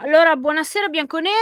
[0.00, 1.34] Allora, buonasera bianconeri,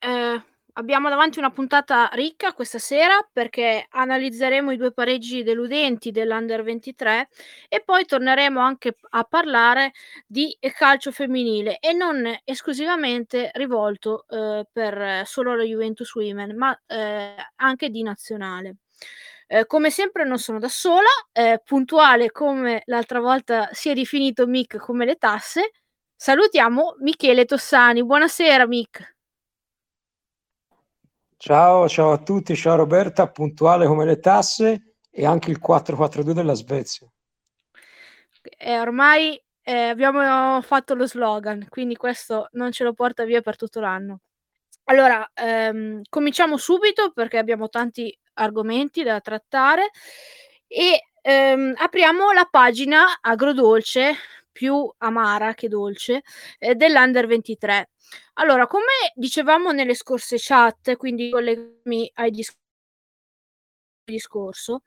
[0.00, 6.62] ehm, abbiamo davanti una puntata ricca questa sera perché analizzeremo i 2 pareggi deludenti dell'Under
[6.64, 7.28] 23
[7.68, 9.92] e poi torneremo anche a parlare
[10.26, 17.34] di calcio femminile e non esclusivamente rivolto, uhm, per solo la Juventus Women, ma, ehm,
[17.56, 18.76] anche di nazionale.
[19.46, 24.46] Ehm, come sempre non sono da sola, ehm, puntuale come l'altra volta si è definito
[24.46, 25.70] Mick come le tasse,
[26.24, 28.02] Salutiamo Michele Tossani.
[28.02, 29.16] Buonasera Mick.
[31.36, 36.54] Ciao, ciao a tutti, ciao Roberta, puntuale come le tasse e anche il 442 della
[36.54, 37.06] Svezia.
[38.40, 43.56] Eh, ormai eh, abbiamo fatto lo slogan, quindi questo non ce lo porta via per
[43.56, 44.20] tutto l'anno.
[44.84, 49.90] Allora, ehm, cominciamo subito perché abbiamo tanti argomenti da trattare
[50.66, 54.16] e ehm, apriamo la pagina agrodolce
[54.54, 56.22] più amara che dolce
[56.58, 57.90] eh, dell'Under 23.
[58.34, 58.84] Allora, come
[59.14, 62.62] dicevamo nelle scorse chat, quindi collegami ai discorsi
[64.04, 64.82] discorso,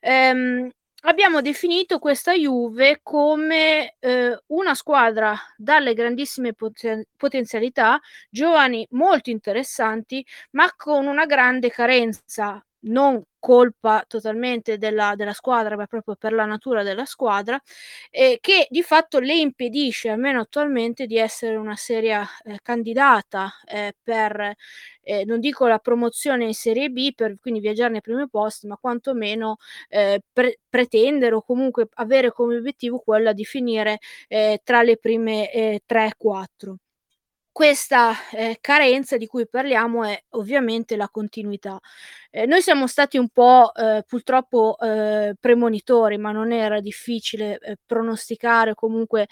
[0.00, 0.70] ehm,
[1.02, 8.00] abbiamo definito questa Juve come eh, una squadra dalle grandissime poten- potenzialità,
[8.30, 15.86] giovani molto interessanti, ma con una grande carenza non colpa totalmente della, della squadra, ma
[15.86, 17.60] proprio per la natura della squadra,
[18.10, 23.94] eh, che di fatto le impedisce, almeno attualmente, di essere una seria eh, candidata eh,
[24.02, 24.54] per,
[25.02, 28.76] eh, non dico la promozione in Serie B, per quindi viaggiare nei primi posti, ma
[28.76, 29.56] quantomeno
[29.88, 35.80] eh, pre- pretendere o comunque avere come obiettivo quella di finire eh, tra le prime
[35.86, 36.76] 3-4
[37.52, 41.78] questa eh, carenza di cui parliamo è ovviamente la continuità.
[42.30, 47.76] Eh, noi siamo stati un po' eh, purtroppo eh, premonitori, ma non era difficile eh,
[47.86, 49.28] pronosticare comunque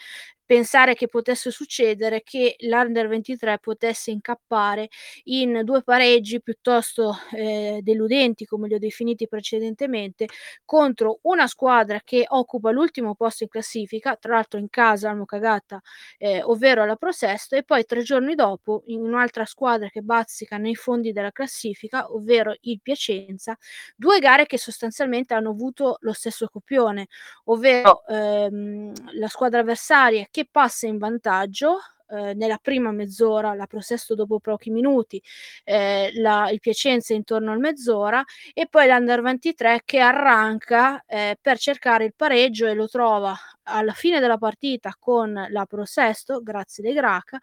[0.50, 4.88] pensare che potesse succedere che l'Under 23 potesse incappare
[5.26, 10.26] in due pareggi piuttosto eh, deludenti, come li ho definiti precedentemente,
[10.64, 15.80] contro una squadra che occupa l'ultimo posto in classifica, tra l'altro in casa hanno cagata,
[16.18, 20.74] eh, ovvero la Prosesto, e poi tre giorni dopo in un'altra squadra che bazzica nei
[20.74, 23.56] fondi della classifica, ovvero il Piacenza,
[23.94, 27.06] due gare che sostanzialmente hanno avuto lo stesso copione,
[27.44, 31.78] ovvero ehm, la squadra avversaria che che passa in vantaggio
[32.08, 35.22] eh, nella prima mezz'ora, la Prosesto dopo pochi minuti,
[35.64, 38.24] eh, la, il Piacenza intorno al mezz'ora
[38.54, 43.92] e poi l'Under 23 che arranca eh, per cercare il pareggio e lo trova alla
[43.92, 47.38] fine della partita con la Prosesto, grazie De Graca,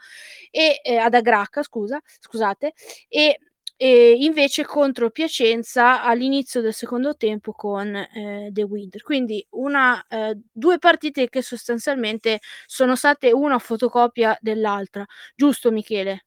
[0.50, 2.74] e eh, ad Agraca, scusa, scusate,
[3.08, 3.40] e
[3.78, 9.02] e invece contro Piacenza all'inizio del secondo tempo con eh, The Winter.
[9.04, 15.06] Quindi una, eh, due partite che sostanzialmente sono state una fotocopia dell'altra.
[15.36, 16.24] Giusto Michele?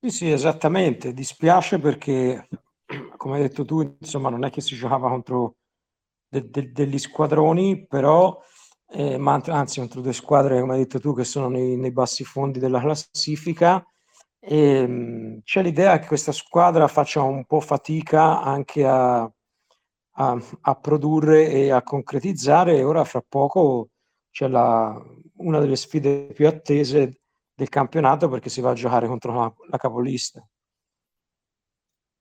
[0.00, 1.12] Sì, sì, esattamente.
[1.12, 2.48] Dispiace perché,
[3.16, 5.56] come hai detto tu, insomma, non è che si giocava contro
[6.28, 8.38] de- de- degli squadroni, però
[8.88, 12.24] eh, ma anzi contro due squadre, come hai detto tu, che sono nei, nei bassi
[12.24, 13.84] fondi della classifica.
[14.38, 20.74] E, mh, c'è l'idea che questa squadra faccia un po' fatica anche a, a, a
[20.76, 22.76] produrre e a concretizzare.
[22.76, 23.90] E ora, fra poco,
[24.30, 25.00] c'è la,
[25.38, 27.20] una delle sfide più attese
[27.54, 30.46] del campionato perché si va a giocare contro la, la capolista.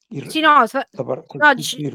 [0.10, 1.90] Il, sì, no, fa, no, dici,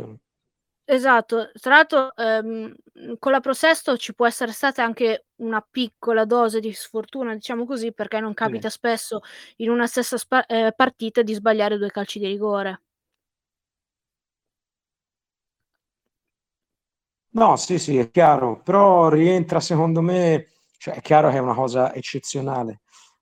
[0.92, 2.74] Esatto, tra l'altro ehm,
[3.20, 7.92] con la Prosesto ci può essere stata anche una piccola dose di sfortuna, diciamo così,
[7.92, 8.78] perché non capita sì.
[8.78, 9.20] spesso
[9.58, 12.82] in una stessa spa- eh, partita di sbagliare due calci di rigore.
[17.32, 21.54] No, sì, sì, è chiaro, però rientra secondo me, cioè è chiaro che è una
[21.54, 22.80] cosa eccezionale,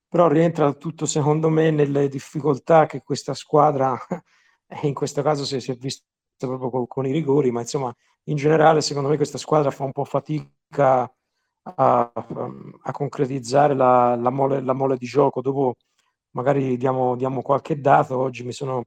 [0.09, 3.95] però rientra tutto secondo me nelle difficoltà che questa squadra,
[4.85, 6.07] in questo caso si è visto
[6.47, 7.95] proprio con, con, i rigori, ma insomma
[8.25, 11.11] in generale secondo me questa squadra fa un po' fatica
[11.77, 12.13] a,
[12.83, 15.41] a concretizzare la, la, mole, la, mole, di gioco.
[15.41, 15.77] Dopo
[16.33, 18.85] magari diamo, diamo, qualche dato, oggi mi sono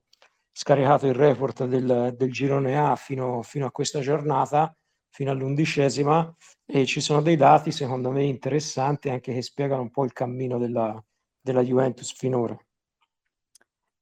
[0.51, 4.75] scaricato il report del, del girone A fino, fino a questa giornata,
[5.09, 6.33] fino all'undicesima,
[6.65, 10.57] e ci sono dei dati secondo me interessanti anche che spiegano un po' il cammino
[10.57, 11.01] della,
[11.42, 12.57] della Juventus finora.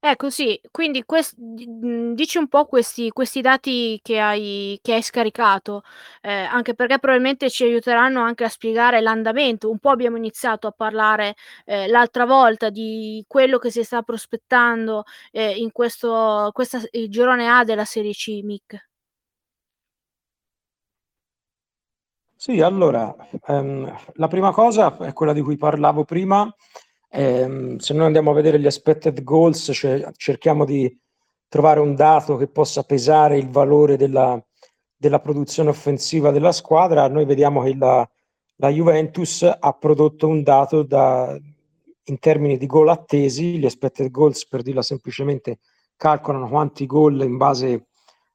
[0.04, 5.02] Ecco sì, quindi ques mhmm, dici un po' questi questi dati che hai che hai
[5.02, 5.82] scaricato,
[6.22, 9.70] ehm, anche perché probabilmente ci aiuteranno anche a spiegare l'andamento.
[9.70, 11.36] Un po' abbiamo iniziato a parlare,
[11.66, 17.50] ehm, l'altra volta di quello che si sta prospettando, ehm, in questo questa il girone
[17.50, 18.86] A della Serie C, Mick.
[22.42, 23.14] Sì, allora,
[23.48, 26.50] ehm, la prima cosa è quella di cui parlavo prima.
[27.12, 30.96] Ehm, se noi andiamo a vedere gli expected goals, cioè cerchiamo di
[31.48, 34.42] trovare un dato che possa pesare il valore della,
[34.96, 38.08] della produzione offensiva della squadra, noi vediamo che la,
[38.58, 41.38] la Juventus ha prodotto un dato da,
[42.10, 45.60] in termini di gol attesi, gli expected goals per dirla semplicemente
[45.96, 47.88] calcolano quanti gol in base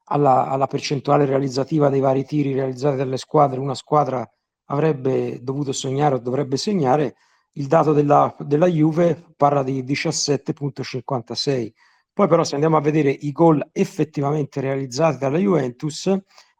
[0.05, 3.59] alla, alla, percentuale realizzativa dei vari tiri realizzati dalle squadre.
[3.59, 4.27] Una squadra
[4.65, 7.15] avrebbe dovuto sognare o dovrebbe segnare,
[7.57, 11.71] il dato della, della Juve parla di 17.56.
[12.13, 16.13] Poi però se andiamo a vedere i gol effettivamente realizzati dalla Juventus,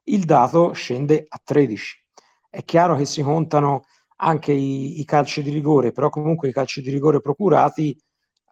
[0.04, 2.04] il dato scende a 13.
[2.50, 3.86] È chiaro che si contano
[4.18, 7.98] anche i, i calci di rigore, però comunque i calci di rigore procurati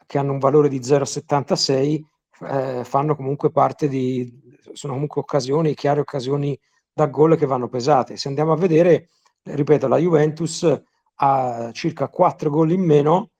[0.05, 2.01] che hanno un valore di 0,76
[2.45, 4.41] eh, fanno comunque parte di,
[4.73, 6.57] sono comunque occasioni, chiare occasioni
[6.91, 8.17] da gol che vanno pesate.
[8.17, 9.09] Se andiamo a vedere,
[9.43, 10.81] ripeto, la Juventus
[11.15, 13.31] ha circa 4 gol in meno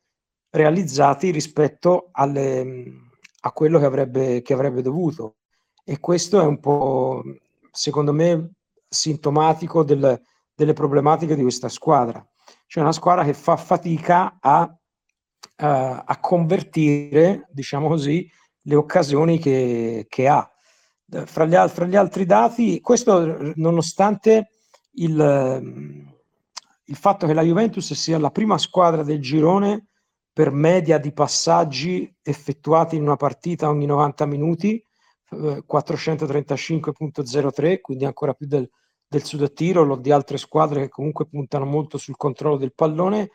[0.49, 2.91] realizzati rispetto alle,
[3.41, 5.37] a quello che avrebbe, che avrebbe dovuto.
[5.83, 7.23] E questo è un po',
[7.71, 8.51] secondo me,
[8.87, 10.21] sintomatico del,
[10.53, 12.25] delle problematiche di questa squadra.
[12.67, 14.75] Cioè una squadra che fa fatica a, uh,
[15.57, 18.29] a convertire, diciamo così,
[18.61, 20.47] le occasioni che, che ha.
[21.25, 24.49] Fra gli, fra gli, altri dati, questo nonostante
[24.93, 26.12] il,
[26.85, 29.87] il fatto che la Juventus sia la prima squadra del girone
[30.33, 34.83] per media di passaggi effettuati in una partita ogni 90 minuti,
[35.31, 38.67] 435.03, eh, quindi ancora più del,
[39.07, 43.31] del Sud Tirolo, di altre squadre che comunque puntano molto sul controllo del pallone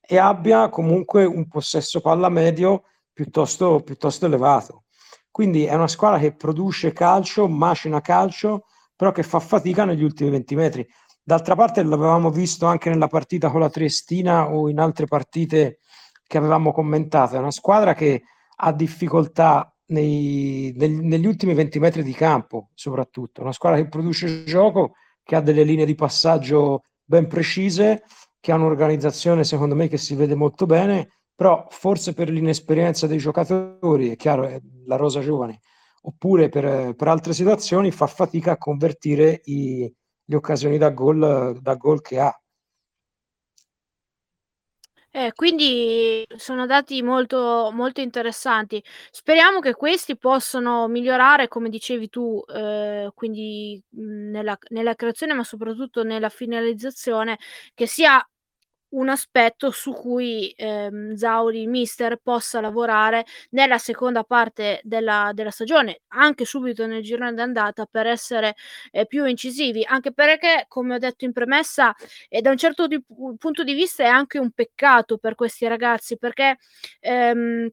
[0.00, 4.84] e abbia comunque un possesso palla medio piuttosto, piuttosto elevato.
[5.30, 8.64] Quindi è una squadra che produce calcio, macina calcio,
[8.94, 10.86] però che fa fatica negli ultimi 20 metri.
[11.24, 15.78] D'altra parte l'avevamo visto anche nella partita con la Triestina o in altre partite
[16.26, 17.36] che avevamo commentato.
[17.36, 18.22] È una squadra che
[18.56, 23.42] ha difficoltà nei, neg, negli ultimi 20 metri di campo, soprattutto.
[23.42, 28.02] Una squadra che produce gioco, che ha delle linee di passaggio ben precise,
[28.40, 33.18] che ha un'organizzazione secondo me che si vede molto bene, però forse per l'inesperienza dei
[33.18, 35.60] giocatori, è chiaro, è la rosa giovane,
[36.02, 39.92] oppure per, per altre situazioni fa fatica a convertire i,
[40.24, 42.36] le occasioni da gol, da gol che ha.
[45.14, 48.82] Eh, quindi sono dati molto, molto interessanti.
[49.10, 56.02] Speriamo che questi possano migliorare, come dicevi tu, eh, quindi nella, nella creazione, ma soprattutto
[56.02, 57.38] nella finalizzazione,
[57.74, 58.26] che sia
[58.92, 66.02] un aspetto su cui ehm, Zauri Mister possa lavorare nella seconda parte della, della stagione,
[66.08, 68.54] anche subito nel girone d'andata per essere
[68.90, 71.94] eh, più incisivi, anche perché, come ho detto in premessa,
[72.28, 73.02] e da un certo di,
[73.38, 76.58] punto di vista è anche un peccato per questi ragazzi, perché
[77.00, 77.68] ehm,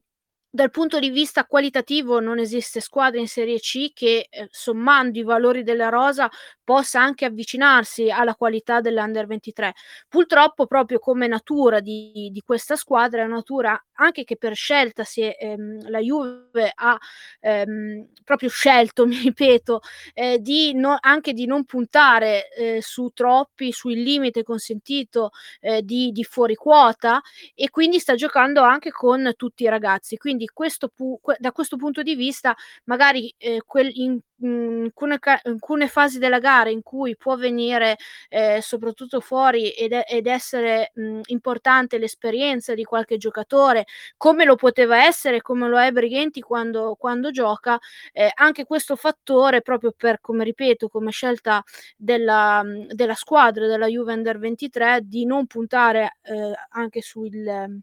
[0.50, 5.22] dal punto di vista qualitativo non esiste squadra in Serie C che eh, sommando i
[5.22, 6.28] valori della rosa
[6.64, 9.74] possa anche avvicinarsi alla qualità dell'Under 23.
[10.08, 15.04] Purtroppo proprio come natura di, di questa squadra è una natura anche che per scelta
[15.14, 16.98] è, ehm, la Juve ha
[17.40, 19.80] ehm, proprio scelto, mi ripeto,
[20.14, 26.10] eh, di no, anche di non puntare eh, su troppi, sul limite consentito eh, di,
[26.12, 27.20] di fuori quota
[27.54, 30.16] e quindi sta giocando anche con tutti i ragazzi.
[30.16, 32.54] Quindi quindi questo pu- da questo punto di vista
[32.84, 37.96] magari eh, quel, in, in, alcune, in, alcune, fasi della gara in cui può venire
[38.28, 45.04] eh, soprattutto fuori ed, ed essere mh, importante l'esperienza di qualche giocatore come lo poteva
[45.04, 47.78] essere come lo è Brighenti quando, quando gioca
[48.12, 51.62] eh, anche questo fattore proprio per come ripeto come scelta
[51.96, 57.82] della, della squadra della Juve Under 23 di non puntare eh, anche sul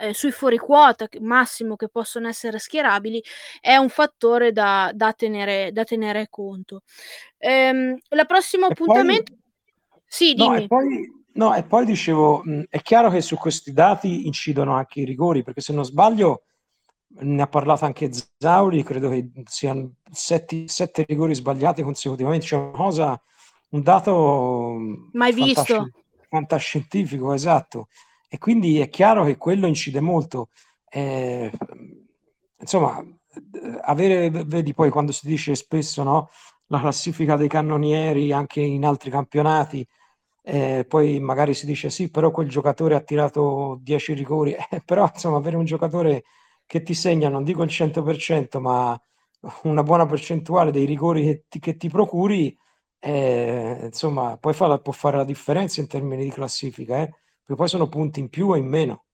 [0.00, 3.22] eh, sui fuori quota massimo che possono essere schierabili
[3.60, 6.82] è un fattore da, da, tenere, da tenere conto.
[7.38, 9.32] Ehm, la prossimo appuntamento...
[9.32, 10.48] Poi, sì, dimmi.
[10.48, 14.74] No, e poi, no, e poi dicevo, mh, è chiaro che su questi dati incidono
[14.74, 16.44] anche i rigori, perché se non sbaglio
[17.16, 22.70] ne ha parlato anche Zauri, credo che siano sette, sette rigori sbagliati consecutivamente, cioè una
[22.70, 23.22] cosa,
[23.70, 24.76] un dato
[25.12, 25.90] mai visto
[26.28, 27.88] fantascientifico, esatto
[28.34, 30.48] e quindi è chiaro che quello incide molto.
[30.88, 31.50] Eh,
[32.58, 33.00] insomma,
[33.82, 36.30] avere, vedi poi quando si dice spesso no,
[36.66, 39.86] la classifica dei cannonieri anche in altri campionati,
[40.42, 45.08] eh, poi magari si dice sì, però quel giocatore ha tirato 10 rigori, eh, però
[45.12, 46.24] insomma avere un giocatore
[46.66, 48.98] che ti segna, non dico il 100%, ma
[49.64, 52.56] una buona percentuale dei rigori che ti, che ti procuri
[53.00, 57.10] eh, insomma, poi fa può fare la differenza in termini di classifica, eh?
[57.44, 59.04] Perché poi sono punti in più o in meno.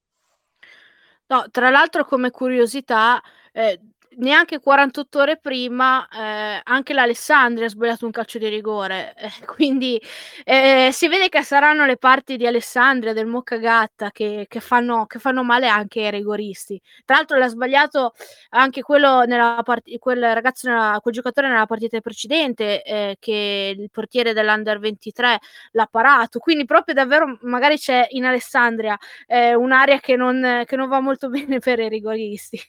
[1.27, 3.21] No, tra l'altro come curiosità,
[3.51, 3.79] eh,
[4.17, 10.01] neanche 48 ore prima eh, anche l'Alessandria ha sbagliato un calcio di rigore, eh, quindi
[10.43, 15.19] eh, si vede che saranno le parti di Alessandria, del Moccagatta che, che, fanno, che
[15.19, 16.79] fanno male anche ai rigoristi.
[17.05, 18.13] Tra l'altro l'ha sbagliato
[18.49, 23.89] anche quello nella part- quel ragazzo, nella, quel giocatore nella partita precedente eh, che il
[23.91, 25.39] portiere dell'Under 23
[25.71, 30.87] l'ha parato, quindi proprio davvero magari c'è in Alessandria eh, un'area che non, che non
[30.89, 32.59] va molto bene per i rigoristi.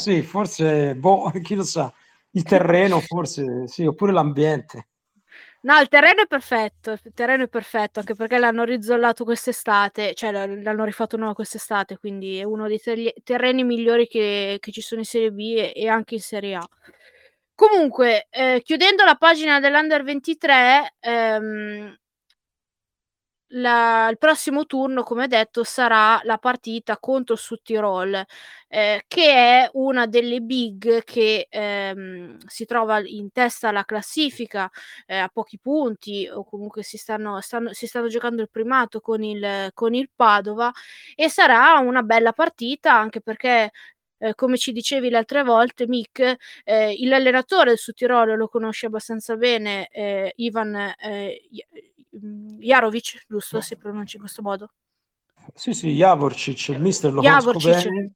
[0.00, 1.92] Sì, forse, boh, chi lo sa,
[2.30, 4.86] il terreno forse, sì, oppure l'ambiente.
[5.62, 10.32] No, il terreno è perfetto, il terreno è perfetto, anche perché l'hanno rizzollato quest'estate, cioè
[10.32, 15.02] l'hanno rifatto nuovo quest'estate, quindi è uno dei ter- terreni migliori che, che, ci sono
[15.02, 16.66] in Serie B e, e anche in Serie A.
[17.54, 21.94] Comunque, eh, chiudendo la pagina dell'Under 23, ehm,
[23.52, 27.60] la, il prossimo turno, come detto, sarà la partita contro il Sud
[28.68, 34.70] eh, che è una delle big che ehm, si trova in testa alla classifica
[35.06, 39.22] eh, a pochi punti, o comunque si stanno, stanno, si stanno giocando il primato con
[39.24, 40.70] il, con il Padova,
[41.16, 43.70] e sarà una bella partita anche perché
[44.18, 48.00] eh, come ci dicevi le altre volte, Mick, eh, l'allenatore del Sud
[48.36, 51.42] lo conosce abbastanza bene, eh, Ivan eh,
[52.10, 53.60] Jarovic, giusto?
[53.60, 54.72] Si pronuncia in questo modo.
[55.54, 57.62] Sì, sì, Javorcic, il mister lo Javorcic.
[57.62, 58.12] conosco bene.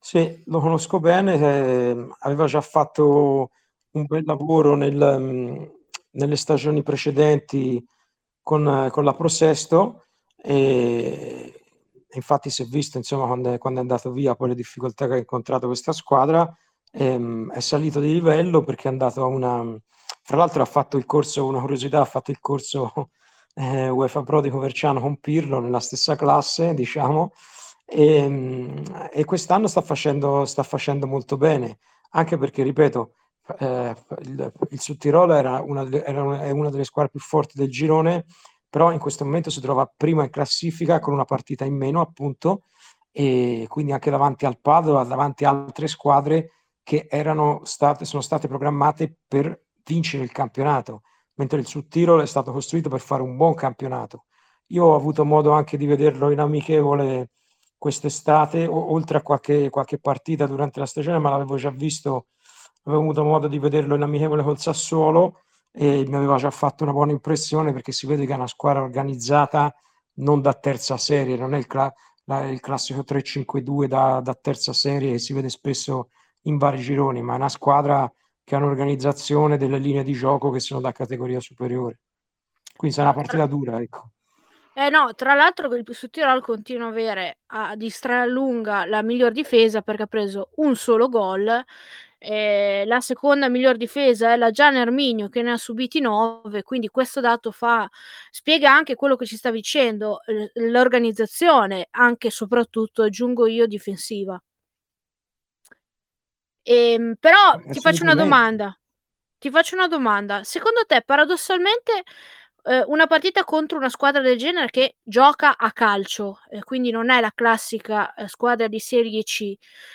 [0.00, 3.50] Sì, lo conosco bene, eh, aveva già fatto
[3.90, 5.64] un bel lavoro nel, mm,
[6.12, 7.84] nelle stagioni precedenti
[8.42, 10.04] con, con la Prosesto
[10.36, 11.52] e
[12.12, 15.14] infatti si è visto insomma quando è, quando è, andato via poi le difficoltà che
[15.14, 16.50] ha incontrato questa squadra
[16.92, 19.76] ehm, è salito di livello perché è andato a una
[20.22, 23.10] fra l'altro ha fatto il corso una curiosità ha fatto il corso
[23.58, 27.32] eh, UEFA Pro di Coverciano con Pirlo nella stessa classe, diciamo,
[27.84, 31.78] e, e quest'anno sta facendo, sta facendo molto bene,
[32.10, 33.14] anche perché, ripeto,
[33.58, 37.58] eh, il, il Sud Tirolo era una, era una, è una delle squadre più forti
[37.58, 38.26] del girone,
[38.70, 42.62] però in questo momento si trova prima in classifica con una partita in meno, appunto,
[43.10, 46.52] e quindi anche davanti al Padova, davanti a altre squadre
[46.84, 51.02] che erano state, sono state programmate per vincere il campionato
[51.38, 54.24] mentre il Sud Tirol è stato costruito per fare un buon campionato.
[54.68, 57.30] Io ho avuto modo anche di vederlo in amichevole
[57.78, 62.26] quest'estate, o, oltre a qualche, qualche, partita durante la stagione, ma l'avevo già visto,
[62.84, 65.42] avevo avuto modo di vederlo in amichevole col Sassuolo
[65.72, 68.82] e mi aveva già fatto una buona impressione perché si vede che è una squadra
[68.82, 69.72] organizzata
[70.14, 71.92] non da terza serie, non è il, cla-
[72.24, 76.08] la, il classico 3-5-2 da, da terza serie che si vede spesso
[76.42, 78.10] in vari gironi, ma è una squadra
[78.48, 81.98] che ha un'organizzazione delle linee di gioco che sono da categoria superiore.
[82.74, 84.12] Quindi sarà una partita dura, ecco.
[84.72, 89.32] Eh no, tra l'altro il Sud Tirol continua a avere a distrarre lunga la miglior
[89.32, 91.62] difesa perché ha preso un solo gol.
[92.16, 96.88] Eh, la seconda miglior difesa è la Gian Erminio che ne ha subiti 9, quindi
[96.88, 97.86] questo dato fa,
[98.30, 100.20] spiega anche quello che ci sta dicendo,
[100.54, 104.40] l'organizzazione, anche e soprattutto, aggiungo io, difensiva.
[106.70, 108.78] Ehm, però ti faccio una domanda.
[109.38, 110.44] Ti faccio una domanda.
[110.44, 112.02] Secondo te, paradossalmente,
[112.64, 117.08] eh, una partita contro una squadra del genere che gioca a calcio, eh, quindi non
[117.08, 119.54] è la classica eh, squadra di Serie C,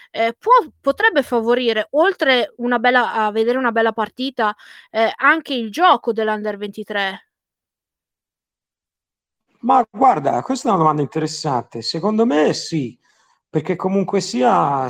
[0.09, 4.55] eh, può, potrebbe favorire, oltre una bella, a vedere una bella partita,
[4.89, 7.27] eh, anche il gioco dell'Under 23?
[9.59, 11.81] Ma guarda, questa è una domanda interessante.
[11.81, 12.97] Secondo me sì,
[13.53, 14.87] perché comunque sia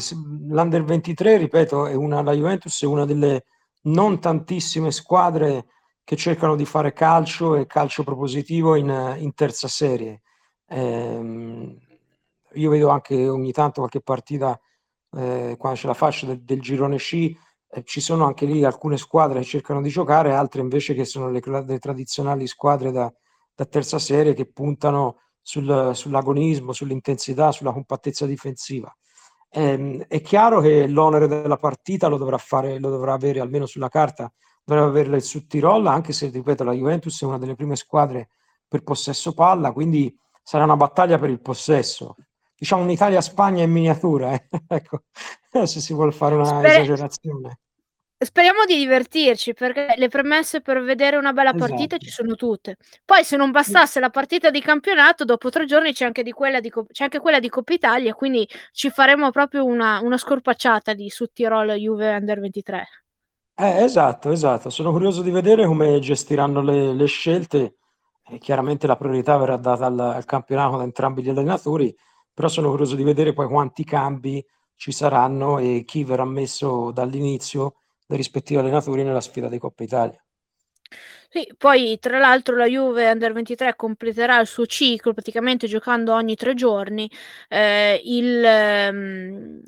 [0.48, 3.44] l'Under 23, ripeto, è una, la Juventus è una delle
[3.88, 5.66] non tantissime squadre
[6.06, 10.22] che cercano di fare calcio e calcio propositivo in, in terza serie.
[10.66, 11.78] Eh,
[12.54, 14.58] io vedo anche ogni tanto qualche partita
[15.12, 17.36] eh, quando c'è la fascia del, del girone C,
[17.68, 21.30] eh, ci sono anche lì alcune squadre che cercano di giocare, altre invece che sono
[21.30, 23.14] le, le tradizionali squadre da,
[23.54, 28.92] da terza serie che puntano sul, sull'agonismo, sull'intensità, sulla compattezza difensiva.
[29.50, 33.90] Eh, è chiaro che l'onere della partita lo dovrà, fare, lo dovrà avere almeno sulla
[33.90, 34.32] carta,
[34.64, 38.30] dovrà averla il Sud Tirol, anche se, ripeto, la Juventus è una delle prime squadre
[38.68, 42.16] per possesso palla, quindi sarà una battaglia per il possesso.
[42.56, 44.48] Diciamo un'Italia-Spagna in miniatura, eh?
[44.68, 45.04] ecco,
[45.66, 47.60] se si vuole fare una Sper- esagerazione.
[48.24, 52.06] Speriamo di divertirci perché le premesse per vedere una bella partita esatto.
[52.06, 52.78] ci sono tutte.
[53.06, 56.60] Poi, se non bastasse la partita di campionato, dopo tre giorni c'è anche, di quella,
[56.60, 58.14] di, c'è anche quella di Coppa Italia.
[58.14, 62.88] Quindi ci faremo proprio una, una scorpacciata di Sud Tirol Juve Under 23.
[63.56, 64.70] Eh, esatto, esatto.
[64.70, 67.76] Sono curioso di vedere come gestiranno le, le scelte.
[68.26, 71.94] E chiaramente la priorità verrà data al, al campionato da entrambi gli allenatori,
[72.34, 74.44] però sono curioso di vedere poi quanti cambi
[74.76, 77.76] ci saranno e chi verrà messo dall'inizio
[78.06, 80.24] dai rispettivi allenatori nella sfida di Coppa Italia.
[81.30, 86.36] Sì, poi tra l'altro la Juve Under 23 completerà il suo ciclo praticamente giocando ogni
[86.36, 87.10] tre giorni.
[87.48, 88.44] Eh, il,
[88.92, 89.62] um,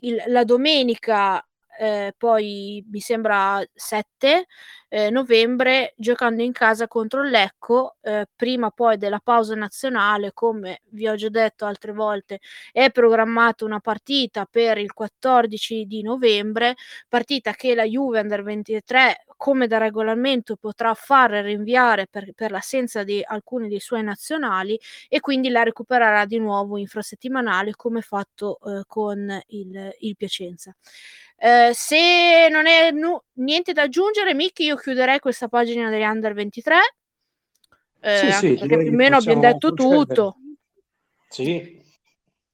[0.00, 1.44] il, la domenica
[1.80, 4.46] eh, poi mi sembra 7
[4.88, 10.82] eh, novembre giocando in casa contro il Lecco, eh, prima poi della pausa nazionale, come
[10.90, 16.74] vi ho già detto altre volte, è programmata una partita per il 14 di novembre,
[17.08, 23.04] partita che la Juve Under 23 come da regolamento potrà fare rinviare per, per l'assenza
[23.04, 28.82] di alcuni dei suoi nazionali e quindi la recupererà di nuovo infrasettimanale come fatto eh,
[28.86, 30.76] con il, il Piacenza.
[31.42, 36.34] Eh, se non è nu- niente da aggiungere, Mick, io chiuderei questa pagina degli Under
[36.34, 36.76] 23.
[38.00, 40.04] Eh, sì, sì, perché più o meno abbiamo detto procedere.
[40.04, 40.36] tutto.
[41.30, 41.78] Sì.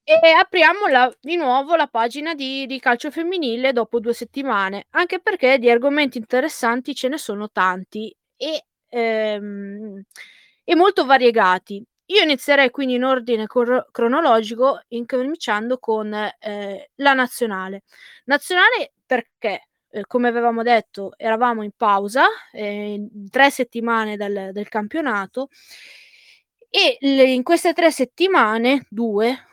[0.03, 5.19] E apriamo la, di nuovo la pagina di, di, calcio femminile dopo due settimane, anche
[5.19, 10.01] perché di argomenti interessanti ce ne sono tanti e, ehm,
[10.63, 11.83] e molto variegati.
[12.07, 17.83] Io inizierei quindi in ordine cor- cronologico, incominciando con eh, la nazionale.
[18.25, 25.49] Nazionale perché, eh, come avevamo detto, eravamo in pausa, eh, tre settimane dal, del campionato,
[26.69, 29.46] e le, in queste tre settimane, due,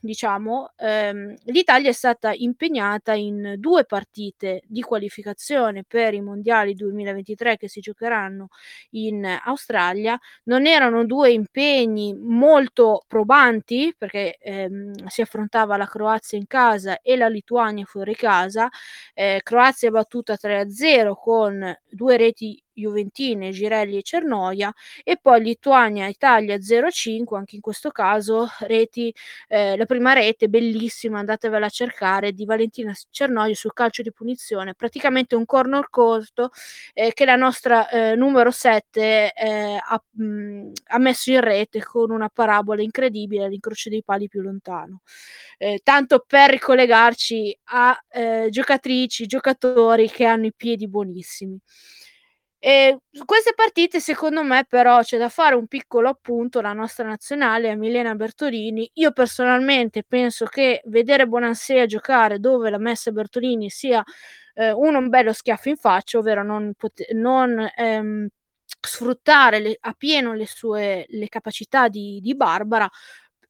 [0.00, 7.56] diciamo, ehm, l'Italia è stata impegnata in due partite di qualificazione per i mondiali 2023
[7.56, 8.48] che si giocheranno
[8.90, 10.18] in Australia.
[10.44, 17.16] Non erano due impegni molto probanti perché ehm, si affrontava la Croazia in casa e
[17.16, 18.68] la Lituania fuori casa.
[19.14, 24.72] Eh, Croazia battuta 3-0 con due reti Juventine, Girelli e Cernoia
[25.04, 29.14] e poi Lituania Italia 0-5 anche in questo caso reti
[29.48, 34.74] eh, la prima rete bellissima andatevela a cercare di Valentina Cernoia sul calcio di punizione
[34.74, 36.50] praticamente un corner corto
[36.94, 42.10] eh, che la nostra eh, numero 7 eh, ha, mh, ha, messo in rete con
[42.10, 45.02] una parabola incredibile all'incrocio dei pali più lontano.
[45.58, 51.58] Eh, tanto per ricollegarci a eh, giocatrici giocatori che hanno i piedi buonissimi
[52.62, 56.60] e queste partite, secondo me, però c'è da fare un piccolo appunto.
[56.60, 58.90] La nostra nazionale a Milena Bertolini.
[58.94, 64.02] Io personalmente penso che vedere Bonansea giocare dove la messa Bertolini sia
[64.54, 68.28] eh, uno un bello schiaffo in faccia, ovvero non, pot- non ehm,
[68.80, 72.88] sfruttare le, a pieno le sue le capacità di, di Barbara.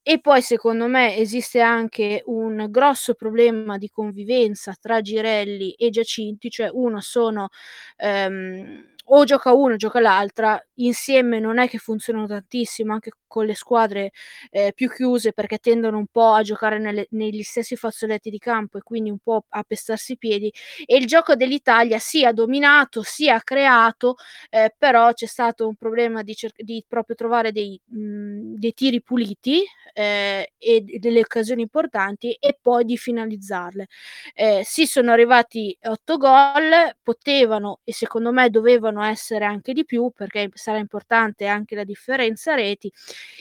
[0.03, 6.49] E poi secondo me esiste anche un grosso problema di convivenza tra Girelli e Giacinti,
[6.51, 7.49] cioè uno sono
[7.96, 13.46] ehm, o gioca uno o gioca l'altra, insieme non è che funzionano tantissimo anche con
[13.46, 14.10] le squadre
[14.50, 18.78] eh, più chiuse perché tendono un po' a giocare nelle, negli stessi fazzoletti di campo
[18.78, 20.52] e quindi un po' a pestarsi i piedi.
[20.84, 24.16] E il gioco dell'Italia sia dominato sia creato
[24.50, 29.02] eh, però c'è stato un problema di, cer- di proprio trovare dei, mh, dei tiri
[29.02, 33.86] puliti eh, e delle occasioni importanti e poi di finalizzarle.
[34.34, 40.11] Eh, si sono arrivati otto gol potevano e secondo me dovevano essere anche di più
[40.14, 42.92] perché sarà importante anche la differenza reti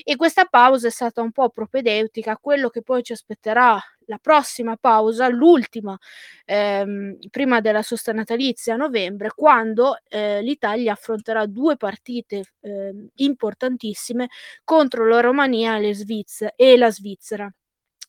[0.03, 4.17] e questa pausa è stata un po' propedeutica a quello che poi ci aspetterà la
[4.17, 5.97] prossima pausa, l'ultima
[6.45, 14.27] ehm, prima della sosta natalizia a novembre, quando eh, l'Italia affronterà due partite eh, importantissime
[14.63, 17.51] contro la Romania e, Sviz- e la Svizzera.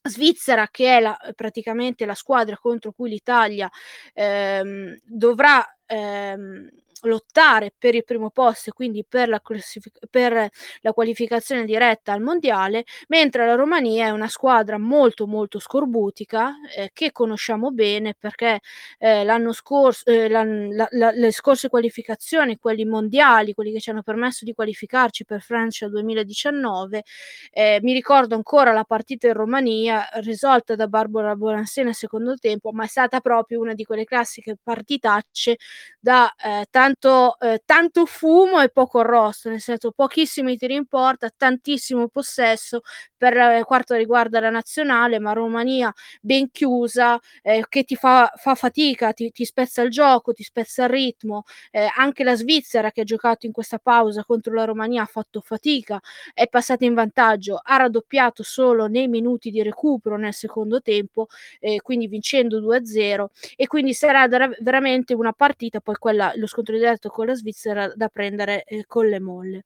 [0.02, 3.68] Svizzera che è la, praticamente la squadra contro cui l'Italia
[4.14, 6.68] ehm, dovrà ehm,
[7.02, 10.48] lottare per il primo posto e quindi per la, classific- per
[10.80, 16.90] la qualificazione diretta al mondiale, mentre la Romania è una squadra molto molto scorbutica eh,
[16.92, 18.60] che conosciamo bene perché
[18.98, 24.02] eh, l'anno scorso, eh, la, la, le scorse qualificazioni, quelli mondiali, quelli che ci hanno
[24.02, 27.02] permesso di qualificarci per Francia 2019,
[27.50, 32.72] eh, mi ricordo ancora la partita in Romania risolta da Barbara Bonansena nel secondo tempo,
[32.72, 35.56] ma è stata proprio una di quelle classiche partitacce
[35.98, 40.86] da eh, tanti tanto, eh, tanto fumo e poco arrosto, nel senso pochissimi tiri in
[40.86, 42.80] porta, tantissimo possesso
[43.16, 48.54] per eh, quanto riguarda la nazionale, ma Romania ben chiusa, eh, che ti fa, fa
[48.54, 53.02] fatica, ti, ti, spezza il gioco, ti spezza il ritmo, eh, anche la Svizzera che
[53.02, 56.00] ha giocato in questa pausa contro la Romania ha fatto fatica,
[56.32, 61.26] è passata in vantaggio, ha raddoppiato solo nei minuti di recupero nel secondo tempo,
[61.58, 64.26] eh, quindi vincendo 2-0 e quindi sarà
[64.60, 69.06] veramente una partita, poi quella, lo scontro diretto con la Svizzera da prendere eh, con
[69.06, 69.64] le molle.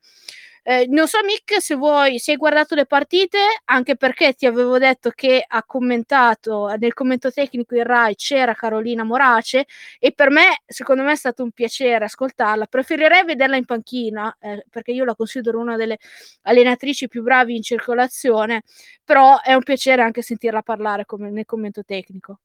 [0.66, 4.78] Eh, non so, Mick, se vuoi, se hai guardato le partite, anche perché ti avevo
[4.78, 9.66] detto che ha commentato nel commento tecnico in Rai c'era Carolina Morace
[9.98, 12.64] e per me, secondo me, è stato un piacere ascoltarla.
[12.66, 15.98] Preferirei vederla in panchina eh, perché io la considero una delle
[16.44, 18.62] allenatrici più bravi in circolazione,
[19.04, 22.38] però è un piacere anche sentirla parlare come nel commento tecnico.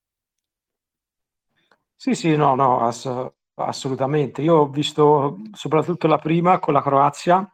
[1.95, 3.31] Sì, sì, no, no, ass-
[3.65, 4.41] assolutamente.
[4.41, 7.51] Io ho visto soprattutto la prima con la Croazia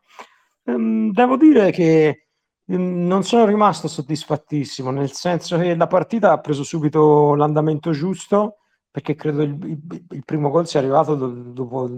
[0.66, 2.28] Ehm, devo dire che
[2.66, 8.58] ehm, non sono rimasto soddisfattissimo, nel senso che la partita ha preso subito l'andamento giusto,
[8.90, 11.90] perché credo il, il, il primo gol sia arrivato do, dopo,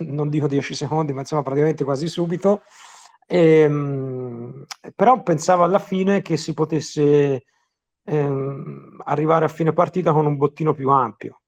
[0.00, 2.62] non dico 10 secondi, ma insomma praticamente quasi subito.
[3.26, 7.44] Ehm, però pensavo alla fine che si potesse
[8.04, 11.40] ehm, arrivare a fine partita con un bottino più ampio.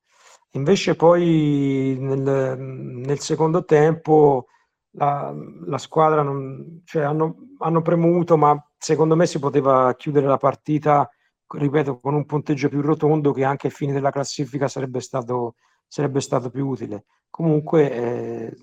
[0.54, 4.46] Invece poi nel, nel secondo tempo
[4.92, 5.32] la,
[5.66, 11.08] la squadra non, cioè hanno, hanno premuto, ma secondo me si poteva chiudere la partita,
[11.46, 15.54] ripeto, con un punteggio più rotondo che anche a fine della classifica sarebbe stato,
[15.86, 17.04] sarebbe stato più utile.
[17.30, 18.56] Comunque, eh,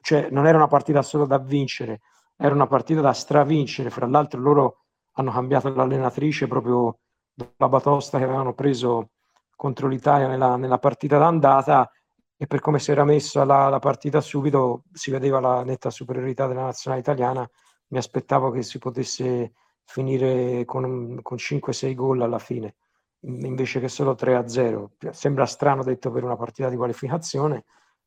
[0.00, 2.00] cioè, non era una partita solo da vincere,
[2.36, 3.90] era una partita da stravincere.
[3.90, 6.98] Fra l'altro, loro hanno cambiato l'allenatrice proprio
[7.34, 9.10] dopo la batosta che avevano preso
[9.58, 11.90] contro l'Italia nella, nella partita d'andata
[12.36, 16.46] e per come si era messa la, la, partita subito si vedeva la netta superiorità
[16.46, 17.50] della nazionale italiana.
[17.88, 22.76] Mi aspettavo che si potesse finire con, con 5-6 gol alla fine,
[23.22, 25.10] invece che solo 3-0.
[25.10, 27.64] Sembra strano detto per una partita di qualificazione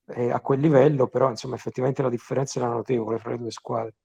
[0.07, 3.95] eh, a quel livello, però insomma effettivamente la differenza era notevole fra le due squadre.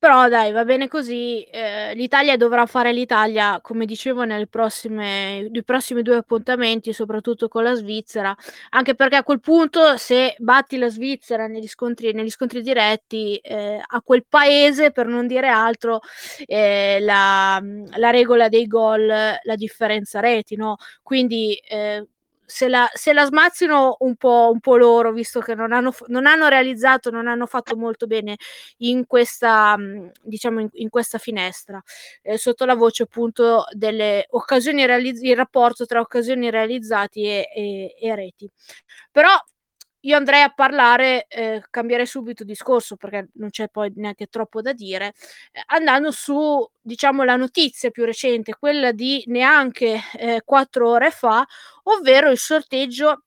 [0.00, 1.42] Però dai, va bene così.
[1.42, 7.64] Eh, L'Italia dovrà fare l'Italia, come dicevo, nel prossime, nei prossimi due appuntamenti, soprattutto con
[7.64, 8.32] la Svizzera,
[8.70, 13.82] anche perché a quel punto, se batti la Svizzera negli scontri, negli scontri diretti, eh,
[13.84, 15.98] a quel paese, per non dire altro,
[16.46, 17.60] eh, la,
[17.96, 20.76] la, regola dei gol, la differenza reti, no?
[21.02, 22.06] Quindi eh,
[22.50, 26.24] se la, se la smazzino un po', un po', loro, visto che non hanno, non
[26.24, 28.36] hanno, realizzato, non hanno fatto molto bene
[28.78, 29.76] in questa,
[30.22, 31.80] diciamo, in, in questa finestra,
[32.22, 37.94] eh, sotto la voce appunto delle occasioni realizzate, il rapporto tra occasioni realizzate e, e,
[38.00, 38.50] e reti.
[39.12, 39.28] Però
[40.00, 44.72] io andrei a parlare, eh, cambiare subito discorso perché non c'è poi neanche troppo da
[44.72, 45.14] dire,
[45.52, 51.44] eh, andando su, diciamo, la notizia più recente, quella di neanche eh, quattro ore fa,
[51.84, 53.24] ovvero il sorteggio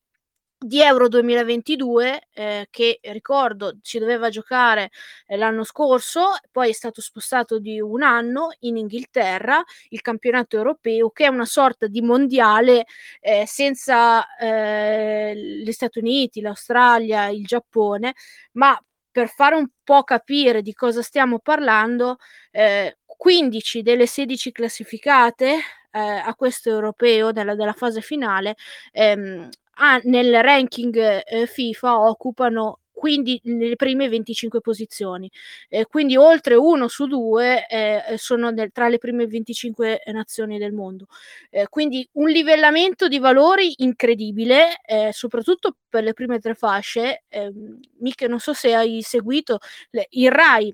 [0.63, 4.91] di Euro 2022 eh, che ricordo si doveva giocare
[5.26, 11.10] eh, l'anno scorso, poi è stato spostato di un anno in Inghilterra, il campionato europeo
[11.10, 12.86] che è una sorta di mondiale
[13.19, 18.13] eh, senza eh, gli Stati Uniti, l'Australia, il Giappone,
[18.54, 22.17] ma per fare un po' capire di cosa stiamo parlando,
[23.06, 25.60] 15 eh, delle 16 classificate
[25.91, 28.56] eh, a questo europeo della, della fase finale
[28.91, 35.30] ehm, ah, nel ranking eh, FIFA occupano quindi nelle prime 25 posizioni.
[35.70, 40.72] Eh, quindi oltre uno su due eh, sono nel, tra le prime 25 nazioni del
[40.72, 41.08] mondo.
[41.50, 47.24] Eh, quindi un livellamento di valori incredibile, eh, soprattutto per le prime tre fasce.
[47.28, 47.52] Eh,
[48.00, 49.58] Mica, non so se hai seguito
[49.90, 50.72] le, il RAI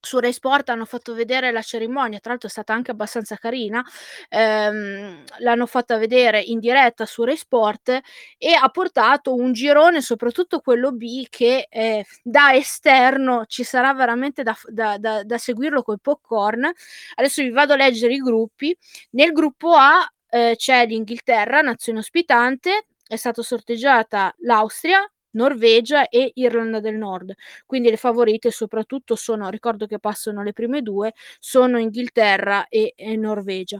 [0.00, 3.84] su Rai Sport hanno fatto vedere la cerimonia, tra l'altro è stata anche abbastanza carina,
[4.28, 8.00] ehm, l'hanno fatta vedere in diretta su Rai Sport
[8.38, 14.42] e ha portato un girone, soprattutto quello B, che eh, da esterno ci sarà veramente
[14.42, 16.70] da, da, da, da seguirlo col popcorn.
[17.14, 18.76] Adesso vi vado a leggere i gruppi.
[19.10, 25.00] Nel gruppo A eh, c'è l'Inghilterra, nazione ospitante, è stata sorteggiata l'Austria,
[25.32, 27.34] Norvegia e Irlanda del Nord.
[27.66, 33.16] Quindi le favorite soprattutto sono, ricordo che passano le prime due, sono Inghilterra e, e
[33.16, 33.78] Norvegia.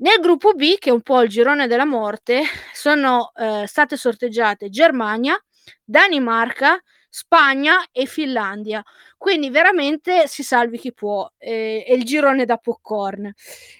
[0.00, 4.70] Nel gruppo B, che è un po' il girone della morte, sono eh, state sorteggiate
[4.70, 5.36] Germania,
[5.84, 8.82] Danimarca, Spagna e Finlandia.
[9.16, 11.28] Quindi veramente si salvi chi può.
[11.36, 13.32] Eh, è il girone da popcorn.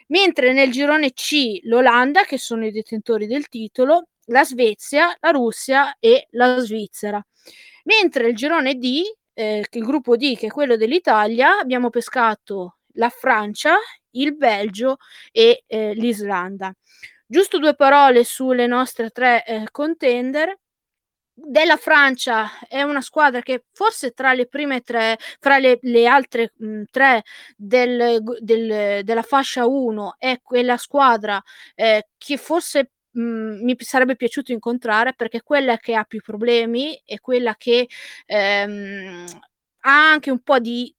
[0.08, 5.96] Mentre nel girone C l'Olanda, che sono i detentori del titolo, la Svezia, la Russia
[5.98, 7.24] e la Svizzera.
[7.84, 9.02] Mentre il girone D,
[9.34, 13.76] eh, il gruppo D, che è quello dell'Italia, abbiamo pescato la Francia,
[14.12, 14.96] il Belgio
[15.30, 16.72] e eh, l'Islanda.
[17.26, 20.56] Giusto due parole sulle nostre tre eh, contender
[21.40, 26.52] della Francia è una squadra che forse tra le prime tre, fra le, le altre
[26.56, 27.22] mh, tre
[27.56, 31.40] del, del, della fascia 1 è quella squadra
[31.76, 37.00] eh, che forse mh, mi sarebbe piaciuto incontrare perché è quella che ha più problemi
[37.04, 37.88] e quella che
[38.26, 39.24] ehm,
[39.80, 40.92] ha anche un po' di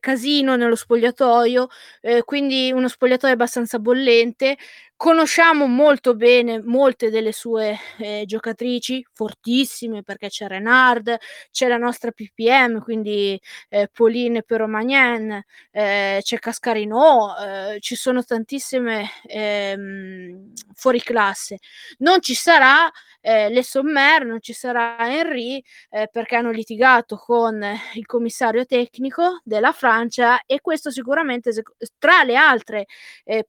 [0.00, 1.68] casino nello spogliatoio,
[2.02, 4.56] eh, quindi uno spogliatoio abbastanza bollente
[5.00, 11.16] Conosciamo molto bene molte delle sue eh, giocatrici, fortissime, perché c'è Renard,
[11.52, 19.08] c'è la nostra PPM, quindi eh, Pauline Peromagnen, eh, c'è Cascarino, eh, ci sono tantissime
[19.28, 21.58] ehm, fuori classe.
[21.98, 27.64] Non ci sarà eh, Le Sommer, non ci sarà Henry, eh, perché hanno litigato con
[27.94, 31.52] il commissario tecnico della Francia e questo sicuramente
[31.98, 32.86] tra le altre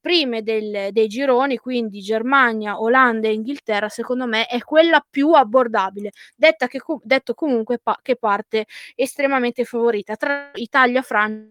[0.00, 5.32] prime del, dei gironi gironi, quindi Germania, Olanda e Inghilterra, secondo me è quella più
[5.32, 11.48] abbordabile, detta che, detto comunque pa- che parte estremamente favorita tra Italia, Francia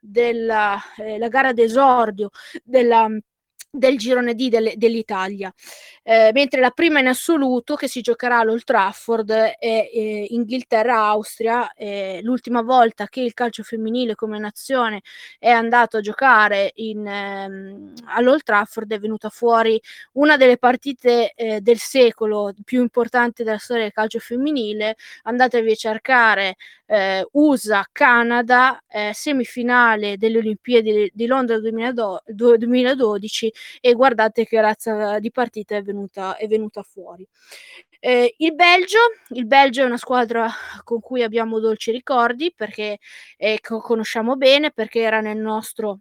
[0.00, 2.30] della eh, la gara d'esordio
[2.64, 3.08] della
[3.72, 5.52] del girone D del, dell'Italia,
[6.10, 11.72] eh, mentre la prima in assoluto che si giocherà all'Old Trafford è eh, Inghilterra-Austria.
[11.74, 15.02] Eh, l'ultima volta che il calcio femminile come nazione
[15.38, 19.80] è andato a giocare in, ehm, all'Old Trafford è venuta fuori
[20.14, 24.96] una delle partite eh, del secolo più importanti della storia del calcio femminile.
[25.22, 35.20] Andatevi a cercare eh, USA-Canada, semifinale delle Olimpiadi di Londra 2012 e guardate che razza
[35.20, 37.26] di partita è venuta, è venuta fuori.
[37.98, 38.98] Eh, il Belgio,
[39.30, 40.48] il Belgio è una squadra
[40.84, 42.98] con cui abbiamo dolci ricordi perché
[43.36, 46.00] eh, conosciamo bene, perché era nel nostro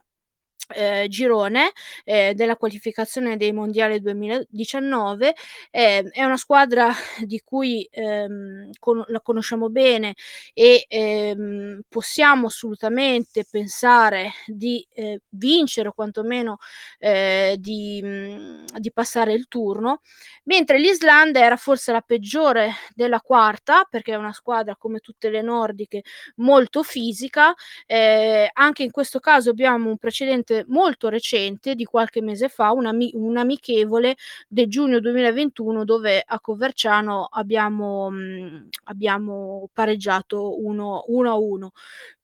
[0.69, 1.71] eh, girone
[2.03, 5.36] eh, della qualificazione dei mondiali 2019
[5.71, 6.91] eh, è una squadra
[7.25, 10.15] di cui ehm, con- la conosciamo bene
[10.53, 16.58] e ehm, possiamo assolutamente pensare di eh, vincere o quantomeno
[16.99, 20.01] eh, di, mh, mm, di passare il turno
[20.43, 25.41] mentre l'Islanda era forse la peggiore della quarta perché è una squadra come tutte le
[25.41, 26.03] nordiche
[26.38, 27.53] molto fisica
[27.86, 32.86] eh, anche in questo caso abbiamo un precedente molto recente, di qualche mese fa, un,
[32.86, 34.15] ami- un amichevole
[34.48, 41.72] del giugno 2021 dove a Coverciano abbiamo, mh, abbiamo pareggiato 1 a 1.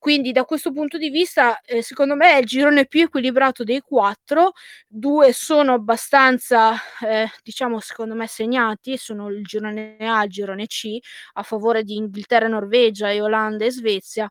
[0.06, 3.82] Quindi da questo punto di vista, eh, secondo me è il girone più equilibrato dei
[3.82, 4.52] quattro.
[4.88, 10.68] Due sono abbastanza, eh, diciamo, secondo me segnati, sono il girone A e il girone
[10.68, 11.00] C,
[11.34, 14.30] a favore di Inghilterra, Norvegia e Olanda e Svezia.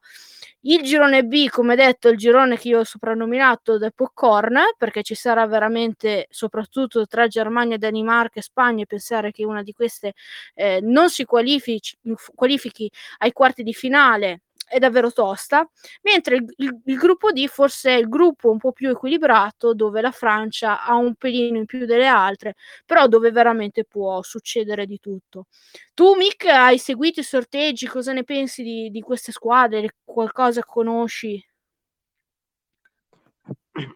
[0.61, 5.03] Il girone B, come detto, è il girone che io ho soprannominato The Popcorn, perché
[5.03, 10.13] ci sarà veramente, soprattutto tra Germania, Danimarca e Spagna, pensare che una di queste
[10.55, 11.97] eh, non si qualifici,
[12.33, 14.43] qualifichi ai quarti di finale
[14.75, 15.69] è davvero tosta,
[16.03, 20.01] mentre il, il, il, gruppo D forse è il gruppo un po' più equilibrato dove
[20.01, 24.99] la Francia ha un pelino in più delle altre, però dove veramente può succedere di
[24.99, 25.47] tutto.
[25.95, 29.95] Tu Mick hai seguito i sorteggi, cosa ne pensi di, di queste squadre?
[30.03, 31.41] Qualcosa conosci?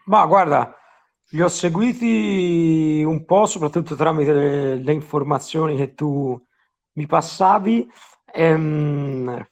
[0.05, 0.77] Ma guarda,
[1.31, 6.41] li ho seguiti un po', soprattutto tramite le, le informazioni che tu
[6.93, 7.91] mi passavi.
[8.33, 9.45] Ehm,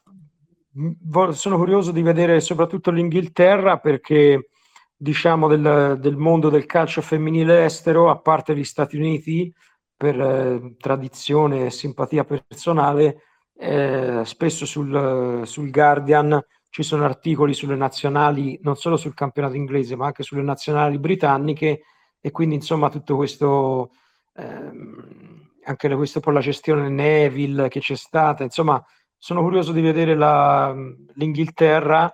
[1.33, 4.51] sono curioso di vedere soprattutto l'Inghilterra perché
[4.95, 9.53] diciamo del, del, mondo del calcio femminile estero, a parte gli Stati Uniti,
[9.97, 13.23] per eh, tradizione e simpatia personale,
[13.59, 19.97] eh, spesso sul, sul, Guardian ci sono articoli sulle nazionali, non solo sul campionato inglese,
[19.97, 21.83] ma anche sulle nazionali britanniche
[22.21, 23.93] e quindi insomma tutto questo,
[24.35, 28.83] ehm, anche questo per la gestione Neville che c'è stata, insomma
[29.19, 30.75] sono curioso di vedere la,
[31.15, 32.13] l'Inghilterra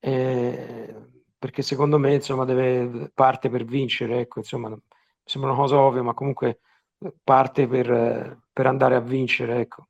[0.00, 0.94] eh,
[1.38, 4.78] perché secondo me insomma deve, parte per vincere, ecco, insomma, mi
[5.24, 6.60] sembra una cosa ovvia, ma comunque
[7.24, 9.86] parte per, per andare a vincere, ecco.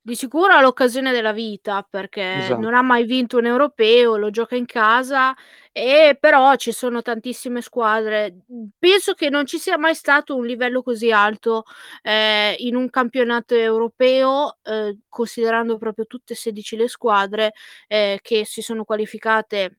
[0.00, 2.60] Di sicuro ha l'occasione della vita perché esatto.
[2.60, 5.34] non ha mai vinto un europeo, lo gioca in casa
[5.76, 8.42] e però ci sono tantissime squadre.
[8.78, 11.64] Penso che non ci sia mai stato un livello così alto
[12.02, 17.52] eh, in un campionato europeo, eh, considerando proprio tutte e 16 le squadre
[17.88, 19.78] eh, che si sono qualificate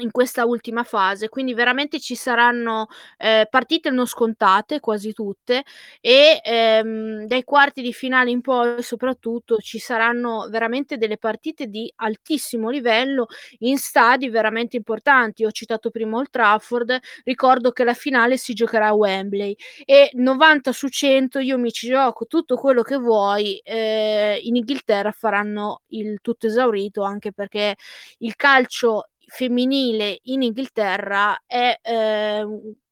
[0.00, 5.62] in questa ultima fase, quindi veramente ci saranno eh, partite non scontate, quasi tutte,
[6.00, 11.90] e ehm, dai quarti di finale in poi soprattutto ci saranno veramente delle partite di
[11.96, 13.26] altissimo livello
[13.60, 15.44] in stadi veramente importanti.
[15.44, 20.72] Ho citato prima Old Trafford, ricordo che la finale si giocherà a Wembley e 90
[20.72, 26.18] su 100 io mi ci gioco tutto quello che vuoi, eh, in Inghilterra faranno il
[26.22, 27.76] tutto esaurito anche perché
[28.18, 32.44] il calcio femminile in Inghilterra è, eh,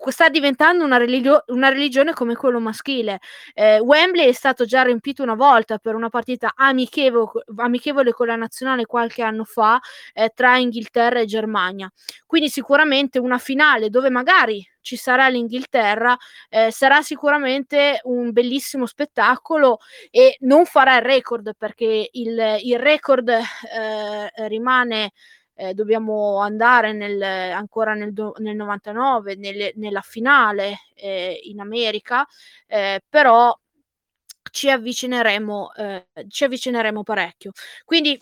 [0.06, 3.18] sta diventando una, religio- una, religione come quello maschile.
[3.54, 8.36] Eh, Wembley è stato già riempito una volta per una partita amichevo- amichevole con la
[8.36, 9.80] nazionale qualche anno fa
[10.14, 11.90] eh, tra Inghilterra e Germania.
[12.24, 16.16] Quindi sicuramente una finale dove magari ci sarà l'Inghilterra,
[16.48, 23.28] eh, sarà sicuramente un bellissimo spettacolo e non farà il record perché il, il record
[23.28, 25.12] eh, rimane
[25.58, 32.24] eh, dobbiamo andare nel, ancora nel, nel 99 nel, nella finale eh, in America,
[32.68, 33.52] eh, però
[34.52, 37.50] ci avvicineremo, eh, ci avvicineremo parecchio.
[37.84, 38.16] Quindi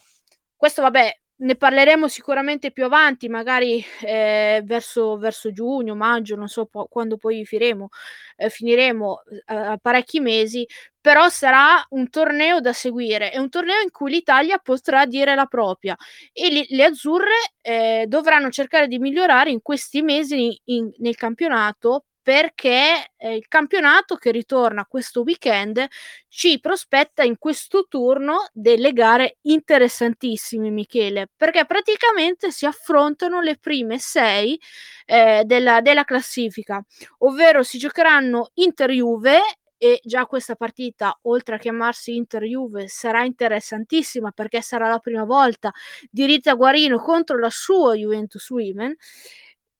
[0.56, 6.66] questo vabbè ne parleremo sicuramente più avanti, magari eh, verso, verso, giugno, maggio, non so
[6.66, 7.88] po- quando poi firemo,
[8.36, 10.66] eh, finiremo eh, parecchi mesi,
[11.00, 15.46] però sarà un torneo da seguire, è un torneo in cui l'Italia potrà dire la
[15.46, 15.96] propria
[16.32, 22.04] e li, le azzurre eh, dovranno cercare di migliorare in questi mesi in, nel campionato
[22.26, 25.86] perché eh, il campionato che ritorna questo weekend
[26.26, 34.00] ci prospetta in questo turno delle gare interessantissime, Michele, perché praticamente si affrontano le prime
[34.00, 34.60] sei
[35.04, 36.84] eh, della, della classifica,
[37.18, 39.40] ovvero si giocheranno Inter-Juve
[39.76, 45.70] e già questa partita, oltre a chiamarsi Inter-Juve, sarà interessantissima perché sarà la prima volta
[46.10, 48.96] di Rita Guarino contro la sua Juventus Women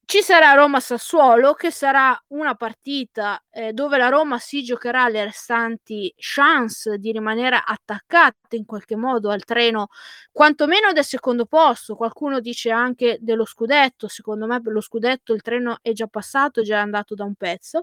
[0.09, 6.15] ci sarà Roma-Sassuolo che sarà una partita eh, dove la Roma si giocherà le restanti
[6.17, 9.89] chance di rimanere attaccata in qualche modo al treno,
[10.31, 11.97] quantomeno del secondo posto.
[11.97, 14.07] Qualcuno dice anche dello scudetto.
[14.07, 17.35] Secondo me per lo scudetto il treno è già passato, è già andato da un
[17.35, 17.83] pezzo.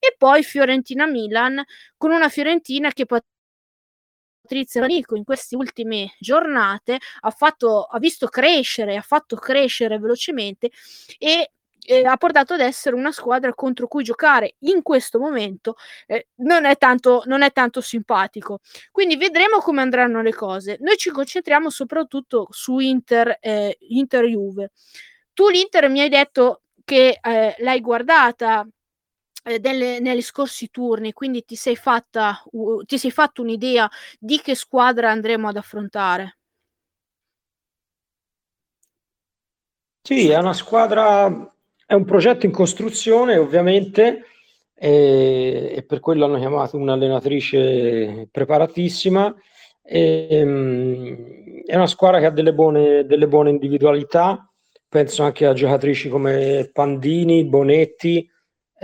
[0.00, 1.62] E poi Fiorentina-Milan
[1.96, 3.06] con una Fiorentina che
[4.52, 10.70] Patrizia Manico in queste ultime giornate ha, fatto, ha visto crescere, ha fatto crescere velocemente
[11.18, 11.52] e
[11.84, 16.66] eh, ha portato ad essere una squadra contro cui giocare in questo momento eh, non,
[16.66, 18.58] è tanto, non è tanto simpatico.
[18.90, 20.76] Quindi vedremo come andranno le cose.
[20.80, 24.72] Noi ci concentriamo soprattutto su Inter, eh, Inter Juve.
[25.32, 28.68] Tu l'Inter mi hai detto che eh, l'hai guardata
[29.42, 34.40] eh, delle, negli scorsi turni, quindi ti sei fatta uh, ti sei fatto un'idea di
[34.40, 36.36] che squadra andremo ad affrontare?
[40.04, 41.54] Sì, è una squadra,
[41.86, 44.24] è un progetto in costruzione, ovviamente,
[44.74, 49.32] e, e per quello hanno chiamato un'allenatrice preparatissima.
[49.84, 54.50] E, um, è una squadra che ha delle buone, delle buone individualità,
[54.88, 58.28] penso anche a giocatrici come Pandini, Bonetti,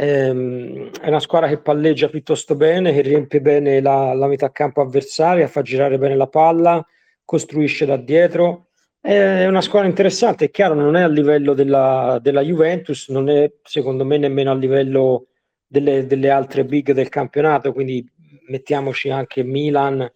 [0.01, 4.81] Ehm, è una squadra che palleggia piuttosto bene, che riempie bene la, la metà campo
[4.81, 6.87] avversaria, fa girare bene la palla,
[7.25, 8.69] costruisce da dietro.
[9.01, 13.51] È una squadra interessante, è chiaro, non è a livello della, della Juventus, non è
[13.63, 15.29] secondo me nemmeno a livello
[15.67, 18.07] delle, delle, altre big del campionato, quindi
[18.49, 20.09] mettiamoci anche Milan,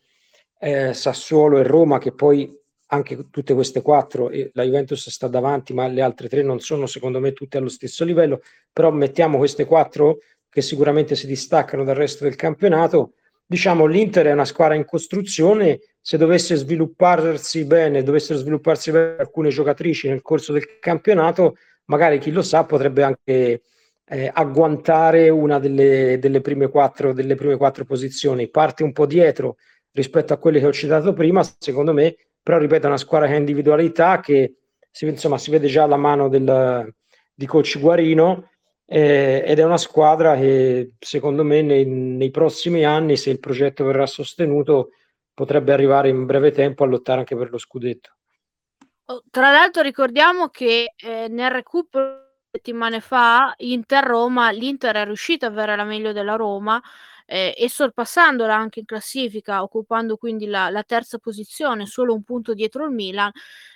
[0.61, 2.49] eh, Sassuolo e Roma, che poi
[2.93, 7.21] anche tutte queste quattro, la Juventus sta davanti, ma le altre tre non sono secondo
[7.21, 10.19] me tutte allo stesso livello, però mettiamo queste quattro
[10.51, 13.15] che sicuramente si distaccano dal resto del campionato.
[13.47, 19.49] Diciamo l'Inter è una squadra in costruzione, se dovesse svilupparsi bene, dovessero svilupparsi bene alcune
[19.49, 23.63] giocatrici nel corso del campionato, magari chi lo sa potrebbe anche
[24.05, 28.51] eh, agguantare una delle, delle, prime quattro, delle prime quattro posizioni.
[28.51, 29.57] Parte un po' dietro
[29.93, 33.35] rispetto a quelle che ho citato prima, secondo me però ripeto è una squadra che
[33.35, 34.57] ha individualità che
[34.91, 36.93] si, insomma, si vede già la mano del,
[37.33, 38.51] di coach Guarino
[38.85, 43.85] eh, ed è una squadra che secondo me nei, nei, prossimi anni se il progetto
[43.85, 44.91] verrà sostenuto
[45.33, 48.17] potrebbe arrivare in breve tempo a lottare anche per lo scudetto.
[49.07, 55.49] Oh, tra l'altro ricordiamo che eh, nel recupero settimane fa Inter-Roma l'Inter è riuscito a
[55.49, 56.81] avere la meglio della Roma
[57.33, 62.53] eh, e sorpassandola anche in classifica, occupando quindi la, la terza posizione, solo un punto
[62.53, 63.31] dietro il Milan.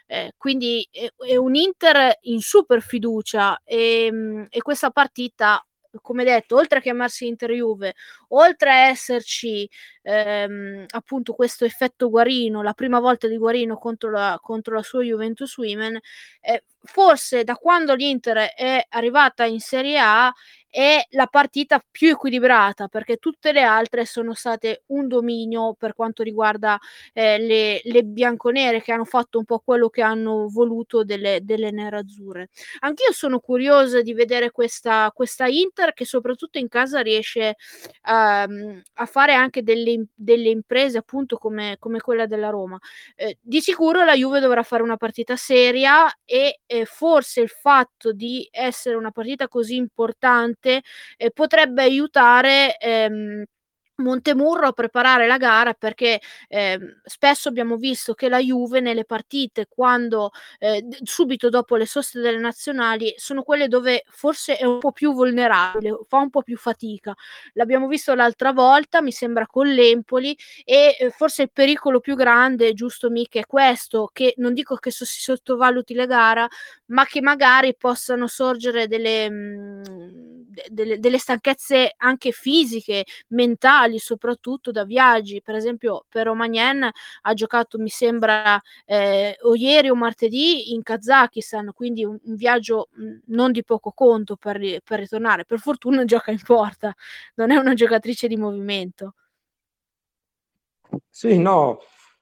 [0.04, 5.64] Eh, quindi è, è, un Inter in super fiducia e, mm, e questa partita
[6.02, 7.94] come detto, oltre a chiamarsi Inter Juve,
[8.28, 9.66] oltre a esserci
[10.02, 15.02] ehm, appunto questo effetto Guarino, la prima volta di Guarino contro la, contro la sua
[15.02, 15.98] Juventus Women,
[16.42, 20.30] eh, forse da quando l'Inter è arrivata in Serie A
[20.76, 26.22] è la partita più equilibrata perché tutte le altre sono state un dominio per quanto
[26.22, 26.78] riguarda
[27.14, 31.70] eh, le, le bianconere che hanno fatto un po' quello che hanno voluto delle, delle
[31.70, 32.50] nerazzurre.
[32.80, 37.56] Anch'io sono curiosa di vedere questa, questa Inter che soprattutto in casa riesce
[38.06, 42.78] um, a fare anche delle, delle imprese appunto come, come, quella della Roma.
[43.14, 48.12] Eh, di sicuro la Juve dovrà fare una partita seria e eh, forse il fatto
[48.12, 50.64] di essere una partita così importante
[51.16, 53.44] eh, potrebbe aiutare ehm,
[53.98, 59.66] Montemurro a preparare la gara perché eh, spesso abbiamo visto che la Juve nelle partite
[59.68, 64.92] quando eh, subito dopo le soste delle nazionali sono quelle dove forse è un po'
[64.92, 67.14] più vulnerabile, fa un po' più fatica.
[67.54, 72.74] L'abbiamo visto l'altra volta, mi sembra con l'Empoli e eh, forse il pericolo più grande,
[72.74, 76.46] giusto Miche, è questo, che non dico che so, si sottovaluti la gara,
[76.86, 80.25] ma che magari possano sorgere delle, mh, mm,
[80.68, 85.42] delle, delle stanchezze anche fisiche, mentali soprattutto da viaggi.
[85.42, 86.88] Per esempio, per Romagnen
[87.22, 92.88] ha giocato, mi sembra, eh, o ieri o martedì in Kazakistan, quindi un, un viaggio
[92.92, 95.44] mh, non di poco conto per, per ritornare.
[95.44, 96.94] Per fortuna gioca in porta,
[97.34, 99.14] non è una giocatrice di movimento.
[101.08, 101.80] Sì, no,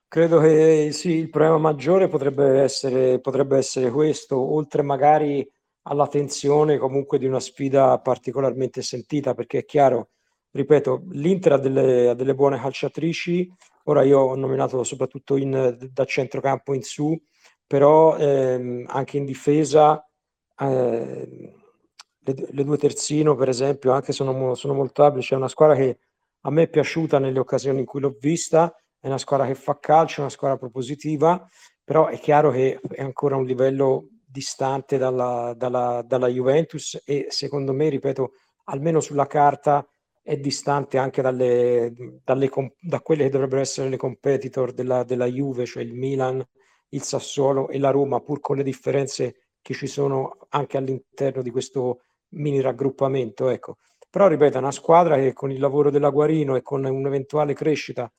[0.08, 5.46] credo che sì, il problema maggiore potrebbe essere, potrebbe essere questo, oltre magari
[5.86, 10.10] alla tensione comunque di una sfida particolarmente sentita, perché è chiaro,
[10.50, 13.50] ripeto, l'Inter ha delle, ha delle buone calciatrici,
[13.84, 17.18] ora io ho nominato soprattutto in, da centrocampo in su,
[17.66, 20.06] però ehm, anche in difesa
[20.58, 21.54] eh,
[22.18, 25.98] le, le, due terzino per esempio anche sono, sono molto abili, c'è una squadra che
[26.42, 29.78] a me è piaciuta nelle occasioni in cui l'ho vista, è una squadra che fa
[29.78, 31.46] calcio, una squadra propositiva,
[31.82, 37.72] però è chiaro che è ancora un livello distante dalla, dalla, dalla Juventus e secondo
[37.72, 38.32] me, ripeto,
[38.64, 39.86] almeno sulla carta
[40.20, 45.66] è distante anche dalle, dalle, da quelle che dovrebbero essere le competitor della, della Juve,
[45.66, 46.44] cioè il Milan,
[46.88, 51.50] il Sassuolo e la Roma, pur con le differenze che ci sono anche all'interno di
[51.50, 53.48] questo mini raggruppamento.
[53.50, 53.76] Ecco.
[54.10, 58.10] Però ripeto, è una squadra che con il lavoro della Guarino e con un'eventuale crescita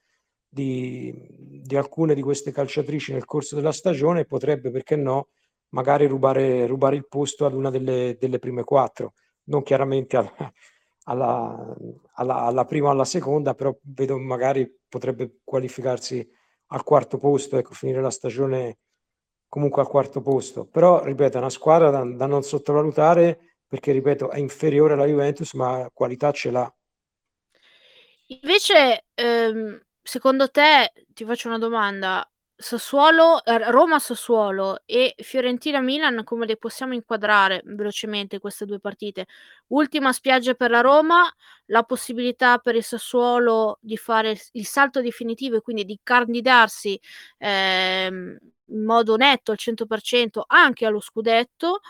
[0.48, 1.14] di,
[1.62, 5.28] di alcune di queste calciatrici nel corso della stagione potrebbe, perché no,
[5.70, 9.14] magari rubare, rubare il posto ad una delle, delle prime quattro,
[9.46, 10.32] non chiaramente al,
[11.06, 11.76] alla,
[12.14, 16.28] alla, alla prima o alla seconda, però vedo magari potrebbe qualificarsi
[16.68, 18.78] al quarto posto, ecco, finire la stagione
[19.48, 20.66] comunque al quarto posto.
[20.66, 25.54] Però, ripeto, è una squadra da, da non sottovalutare perché, ripeto, è inferiore alla Juventus,
[25.54, 26.76] ma qualità ce l'ha.
[28.28, 32.28] Invece, ehm, secondo te, ti faccio una domanda,
[32.58, 39.26] Sassuolo, eh, Roma-Sassuolo e Fiorentina-Milan, come le possiamo inquadrare velocemente queste due partite?
[39.68, 41.30] Ultima spiaggia per la Roma,
[41.66, 46.98] la possibilità per il Sassuolo di fare il salto definitivo e quindi di candidarsi
[47.40, 48.38] ehm,
[48.68, 51.82] in modo netto al 100% anche allo scudetto.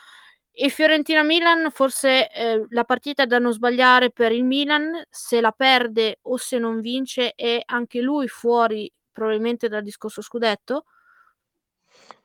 [0.58, 6.20] E Fiorentina-Milan, forse eh, la partita da non sbagliare per il Milan, se la perde
[6.24, 10.84] o se non vince è anche lui fuori probabilmente dal discorso scudetto?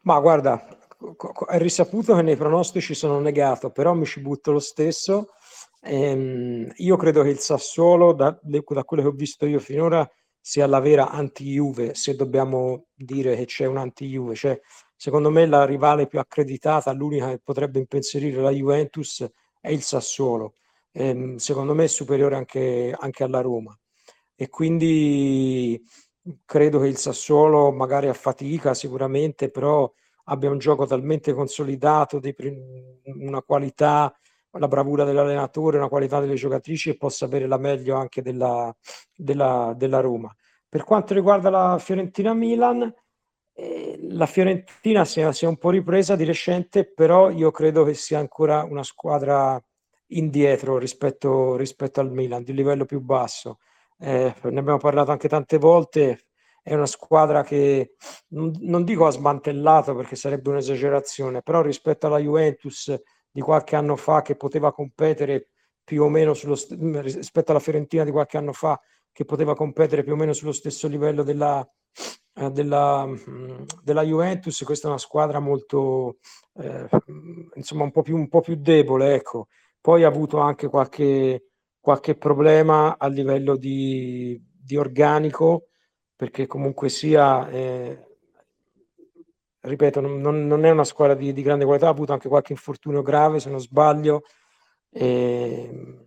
[0.03, 0.66] Ma guarda,
[1.49, 5.28] è risaputo che nei pronostici sono negato, però mi ci butto lo stesso.
[5.82, 10.09] Ehm, io credo che il Sassuolo, da, da, quello che ho visto io finora,
[10.41, 14.34] sia la vera anti-Juve, se dobbiamo dire che c'è un anti-Juve.
[14.34, 14.61] Cioè,
[14.97, 19.24] secondo me la rivale più accreditata, l'unica che potrebbe impensierire la Juventus,
[19.61, 20.55] è il Sassuolo.
[20.93, 23.78] Ehm, secondo me è superiore anche, anche alla Roma.
[24.34, 25.80] E quindi
[26.45, 29.91] credo che il Sassuolo magari a fatica sicuramente, però
[30.25, 32.21] abbia un gioco talmente consolidato,
[33.05, 34.14] una qualità,
[34.53, 38.75] la bravura dell'allenatore, una qualità delle giocatrici e possa avere la meglio anche della,
[39.14, 40.35] della, della Roma.
[40.68, 42.93] Per quanto riguarda la Fiorentina-Milan,
[43.55, 47.85] eh, la Fiorentina si è, si è, un po' ripresa di recente, però io credo
[47.85, 49.61] che sia ancora una squadra
[50.12, 53.59] indietro rispetto, rispetto al Milan, di livello più basso
[54.01, 56.26] eh, ne abbiamo parlato anche tante volte,
[56.62, 57.94] è una squadra che
[58.28, 62.94] non, dico ha smantellato perché sarebbe un'esagerazione, però rispetto alla Juventus
[63.30, 65.48] di qualche anno fa che poteva competere
[65.84, 66.57] più o meno sullo
[67.01, 68.80] rispetto alla Fiorentina di qualche anno fa
[69.12, 71.66] che poteva competere più o meno sullo stesso livello della,
[72.34, 73.09] eh, della,
[73.82, 76.18] della Juventus, questa è una squadra molto
[76.55, 76.88] eh,
[77.55, 79.48] insomma un po' più, un po più debole, ecco.
[79.80, 81.49] Poi ha avuto anche qualche,
[81.81, 85.68] qualche problema a livello di, di organico,
[86.14, 88.07] perché comunque sia, eh,
[89.61, 93.03] ripeto, non, non, è una squadra di, di, grande qualità, ha avuto anche qualche infortunio
[93.03, 94.22] grave, se non sbaglio.
[94.91, 96.07] E,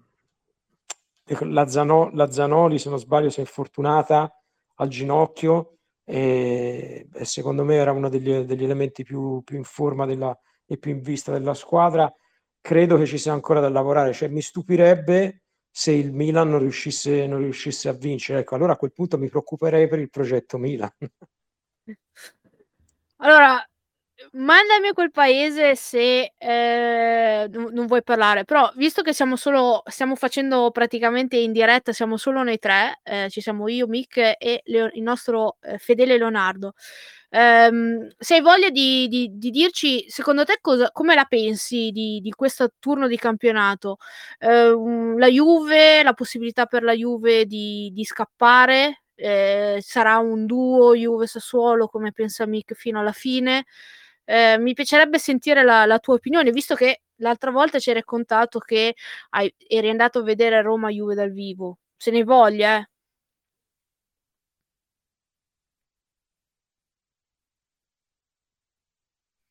[1.26, 4.32] la, Zano, la Zanoli, se non sbaglio, si è infortunata
[4.76, 10.06] al ginocchio e, e secondo me era uno degli, degli elementi più, più, in forma
[10.06, 12.14] della, e più in vista della squadra.
[12.62, 15.43] Credo che ci sia ancora da lavorare, cioè mi stupirebbe
[15.76, 18.42] se il Milan non riuscisse, non riuscisse a vincere.
[18.42, 20.92] Ecco, allora a quel punto mi preoccuperei per il progetto Milan.
[23.18, 23.66] Allora,
[24.34, 30.72] mandami quel paese se eh, non vuoi parlare, però visto che siamo solo, stiamo facendo
[30.72, 35.04] praticamente in diretta, siamo solo noi tre, eh, ci siamo io, Mick e Leo, il
[35.04, 36.74] nostro eh, fedele Leonardo.
[37.36, 42.20] Um, se hai voglia di, di, di, dirci, secondo te, cosa, come la pensi di,
[42.22, 43.98] di questo turno di campionato?
[44.40, 49.02] Uh, la Juve, la possibilità per la Juve di, scappare?
[49.16, 53.66] Eh, sarà un duo Juve-Sassuolo, come pensa Mick, fino alla fine?
[54.26, 58.60] Eh, mi piacerebbe sentire la, la, tua opinione, visto che l'altra volta ci hai raccontato
[58.60, 58.94] che
[59.32, 61.80] hai, eri andato a vedere Roma-Juve dal vivo.
[61.98, 62.93] Se ne voglia, eh.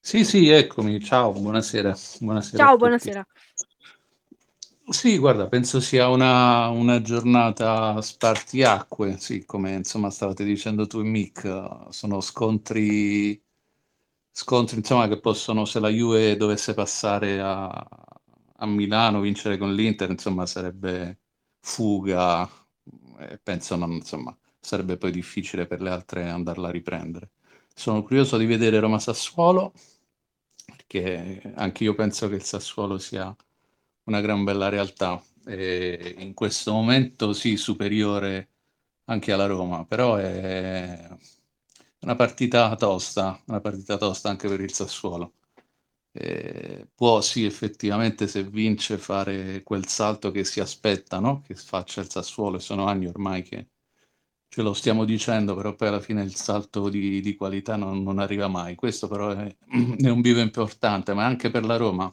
[0.05, 0.99] Sì, sì, eccomi.
[1.01, 1.97] Ciao, buonasera.
[2.19, 3.25] buonasera Ciao, buonasera.
[4.89, 11.05] Sì, guarda, penso sia una, una giornata spartiacque, sì, come insomma stavate dicendo tu e
[11.05, 13.41] Mick, sono scontri,
[14.31, 17.69] scontri insomma, che possono, se la Juve dovesse passare a,
[18.57, 21.21] a Milano, vincere con l'Inter, insomma, sarebbe
[21.61, 22.49] fuga,
[23.21, 27.31] e penso non, insomma, sarebbe poi difficile per le altre andarla a riprendere.
[27.75, 29.73] Sono curioso di vedere Roma-Sassuolo
[30.93, 33.35] perché anche io penso che il Sassuolo sia
[34.05, 38.51] una gran bella realtà e in questo momento sì superiore
[39.07, 41.09] anche alla Roma, però è
[42.01, 45.35] una partita tosta, una partita tosta anche per il Sassuolo.
[46.15, 52.11] E può sì effettivamente se vince fare quel salto che si aspetta, che faccia il
[52.11, 53.69] Sassuolo, e sono anni ormai che
[54.53, 58.19] ce lo stiamo dicendo, però poi alla fine il salto di, di qualità non, non,
[58.19, 58.75] arriva mai.
[58.75, 59.47] Questo però è,
[59.99, 62.13] è, un vivo importante, ma anche per la Roma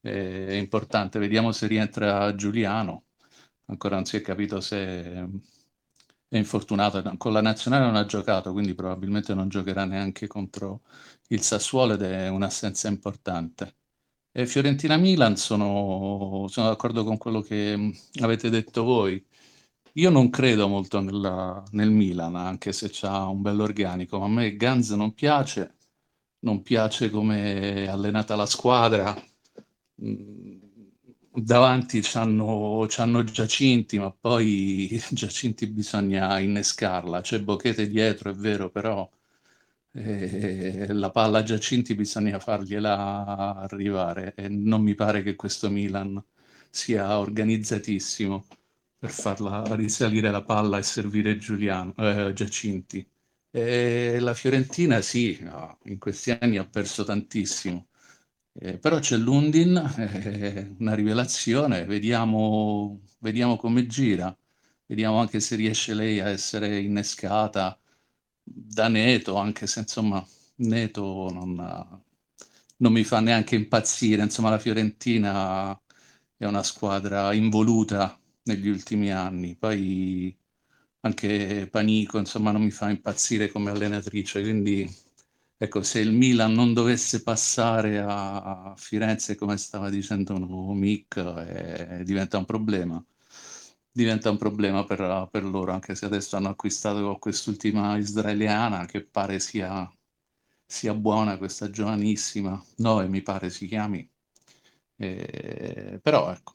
[0.00, 1.18] è, importante.
[1.18, 3.06] Vediamo se rientra Giuliano.
[3.66, 4.78] Ancora non si è capito se
[6.28, 7.02] è infortunato.
[7.16, 10.82] Con la nazionale non ha giocato, quindi probabilmente non giocherà neanche contro
[11.30, 13.74] il Sassuolo ed è un'assenza importante.
[14.30, 19.24] Fiorentina-Milan sono, sono d'accordo con quello che avete detto voi
[19.96, 24.56] io non credo molto nella, nel Milan, anche se c'ha un bell'organico, ma a me
[24.56, 25.76] Ganz non piace,
[26.40, 29.14] non piace come è allenata la squadra.
[30.02, 30.58] Mm,
[31.32, 37.20] davanti c'hanno, c'hanno Giacinti, ma poi Giacinti bisogna innescarla.
[37.20, 39.08] C'è Bochete dietro, è vero, però
[39.92, 46.22] eh, la palla Giacinti bisogna fargliela arrivare e non mi pare che questo Milan
[46.70, 48.44] sia organizzatissimo
[49.06, 53.08] per farla risalire la palla e servire Giuliano, eh, Giacinti.
[53.50, 57.86] E la Fiorentina sì, no, in questi anni ha perso tantissimo,
[58.52, 64.36] eh, però c'è l'Undin, eh, una rivelazione, vediamo, vediamo come gira,
[64.86, 67.78] vediamo anche se riesce lei a essere innescata.
[68.42, 70.24] Da Neto, anche se insomma
[70.56, 71.54] Neto non,
[72.78, 75.78] non mi fa neanche impazzire, insomma la Fiorentina
[76.36, 79.56] è una squadra involuta negli ultimi anni.
[79.56, 80.36] Poi
[81.00, 84.88] anche Panico, insomma, non mi fa impazzire come allenatrice, quindi
[85.56, 90.36] ecco, se il Milan non dovesse passare a Firenze, come stava dicendo
[90.72, 93.04] Mick, eh, diventa un problema.
[93.90, 99.40] Diventa un problema per, per, loro, anche se adesso hanno acquistato quest'ultima israeliana che pare
[99.40, 99.90] sia,
[100.66, 104.08] sia buona, questa giovanissima, no, mi pare si chiami.
[104.98, 106.54] Eh, però ecco,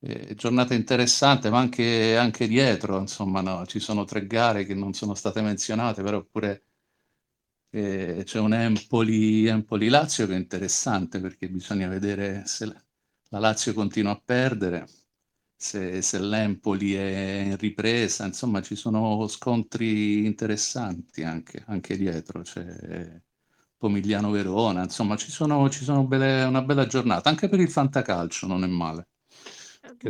[0.00, 4.92] eh, giornata interessante, ma anche, anche dietro, insomma, no, ci sono tre gare che non
[4.94, 6.64] sono state menzionate, però pure
[7.70, 14.12] eh, c'è un Empoli, Empoli-Lazio che è interessante perché bisogna vedere se la Lazio continua
[14.12, 14.86] a perdere,
[15.56, 23.20] se, se l'Empoli è in ripresa, insomma ci sono scontri interessanti anche, anche dietro, c'è
[23.78, 28.64] Pomigliano-Verona, insomma ci sono, ci sono belle, una bella giornata, anche per il fantacalcio non
[28.64, 29.08] è male.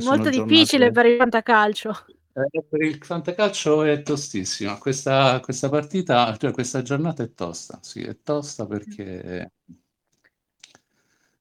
[0.03, 0.93] Molto difficile giornate...
[0.93, 2.07] per il fantacalcio.
[2.33, 4.79] Eh, per il fantacalcio è tostissima.
[4.79, 7.79] Questa, questa partita, cioè questa giornata è tosta.
[7.83, 9.53] Sì, è tosta perché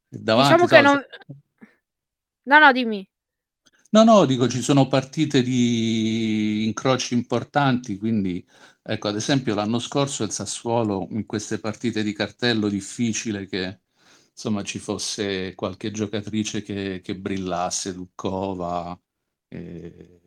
[0.08, 0.54] davanti...
[0.54, 1.06] Diciamo che non...
[2.44, 3.08] No, no, dimmi.
[3.92, 8.46] No, no, dico ci sono partite di incroci importanti, quindi
[8.84, 13.80] ecco, ad esempio l'anno scorso il Sassuolo in queste partite di cartello difficile che
[14.40, 18.98] insomma ci fosse qualche giocatrice che, che brillasse, Dukkova,
[19.50, 20.22] eh,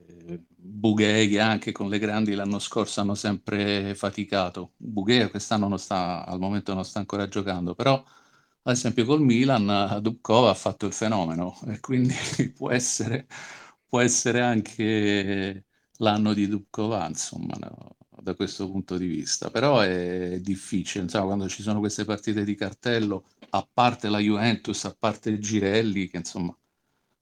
[0.54, 4.74] Bughei anche con le grandi l'anno scorso hanno sempre faticato.
[4.76, 7.94] Bughei quest'anno non sta, al momento non sta ancora giocando, però
[8.64, 12.14] ad esempio col Milan Dubkov ha fatto il fenomeno e quindi
[12.54, 13.26] può essere,
[13.88, 15.64] può essere anche
[15.98, 19.50] l'anno di Dubkova, insomma, no, da questo punto di vista.
[19.50, 23.24] Però è difficile, insomma, quando ci sono queste partite di cartello,
[23.54, 26.56] a parte la Juventus, a parte Girelli, che insomma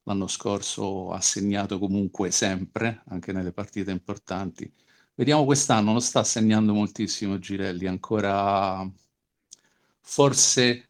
[0.05, 4.72] l'anno scorso ha segnato comunque sempre, anche nelle partite importanti.
[5.14, 8.89] Vediamo quest'anno, non sta segnando moltissimo Girelli, ancora
[10.01, 10.89] forse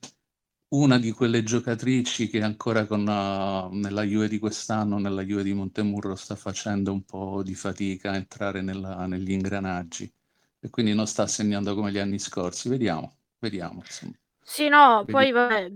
[0.68, 5.52] una di quelle giocatrici che ancora con, uh, nella Juve di quest'anno, nella Juve di
[5.54, 10.12] Montemurro, sta facendo un po' di fatica a entrare nella, negli ingranaggi
[10.60, 12.68] e quindi non sta segnando come gli anni scorsi.
[12.68, 13.82] Vediamo, vediamo.
[13.84, 14.14] Insomma.
[14.42, 15.12] Sì, no, Vedi.
[15.12, 15.70] poi vabbè,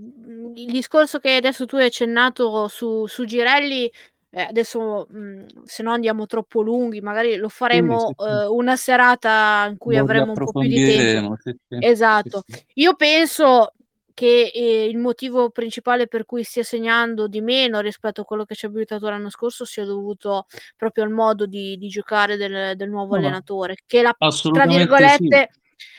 [0.55, 3.91] il discorso che adesso tu hai accennato su, su Girelli,
[4.31, 8.31] eh, adesso mh, se no andiamo troppo lunghi, magari lo faremo sì, sì, sì.
[8.31, 11.37] Eh, una serata in cui avremo un po' più di tempo.
[11.69, 12.43] Esatto.
[12.75, 13.73] Io penso
[14.13, 18.55] che eh, il motivo principale per cui stia segnando di meno rispetto a quello che
[18.55, 20.47] ci ha abituato l'anno scorso sia dovuto
[20.77, 25.51] proprio al modo di, di giocare del, del nuovo no, allenatore, che la, tra virgolette.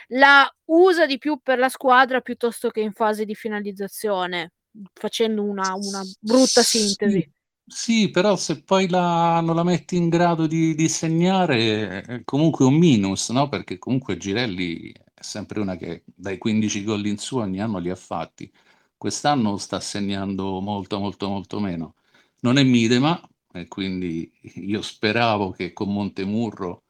[0.09, 4.53] La usa di più per la squadra piuttosto che in fase di finalizzazione,
[4.93, 6.79] facendo una, una brutta sì.
[6.79, 7.31] sintesi.
[7.67, 12.63] Sì, però se poi la, non la metti in grado di, di segnare, è comunque
[12.65, 13.49] un minus, no?
[13.49, 17.89] Perché comunque Girelli è sempre una che dai 15 gol in su ogni anno li
[17.89, 18.51] ha fatti.
[18.95, 21.95] Quest'anno sta segnando molto, molto, molto meno.
[22.41, 23.19] Non è Midema,
[23.55, 26.83] e quindi io speravo che con Montemurro,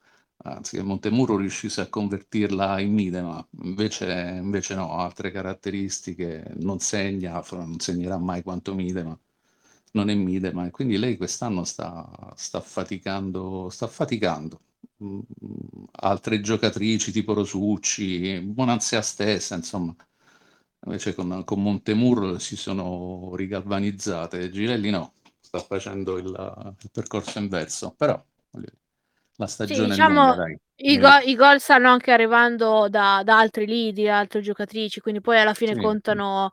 [0.53, 7.43] anzi che Montemurro riuscisse a convertirla in Midema, invece, invece no, altre caratteristiche, non segna,
[7.51, 9.17] non segnerà mai quanto Midema
[9.95, 14.59] non è Midema e quindi lei quest'anno sta, sta faticando, sta faticando.
[15.03, 15.19] Mm,
[16.01, 19.95] altre giocatrici tipo Rosucci, Bonanzia stessa, insomma,
[20.85, 27.93] invece con, con Montemurro si sono rigalvanizzate, Girelli no, sta facendo il, il percorso inverso,
[27.97, 28.21] però
[29.37, 30.45] la stagione sì, diciamo, lunga,
[30.77, 35.39] i, go- i, gol stanno anche arrivando da, da altri leader, altre giocatrici, quindi poi
[35.39, 36.51] alla fine sì, contano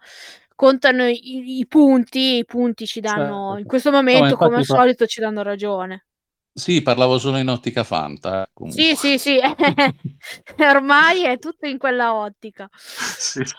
[0.55, 3.59] contano i, i, punti, i punti ci danno, certo.
[3.59, 4.77] in questo momento no, come al fa...
[4.77, 6.07] solito ci danno ragione.
[6.55, 8.45] Sì, parlavo solo in ottica Fanta.
[8.45, 9.41] Eh, sì, sì, sì,
[10.59, 12.69] ormai è tutto in quella ottica.
[12.77, 13.55] Sì, sì.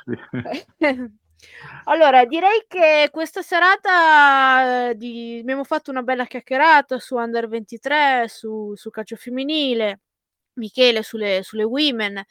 [1.86, 5.40] Allora, direi che questa serata eh, di...
[5.42, 10.02] abbiamo fatto una bella chiacchierata su Under 23, su, su calcio femminile,
[10.54, 12.24] Michele sulle, sulle women.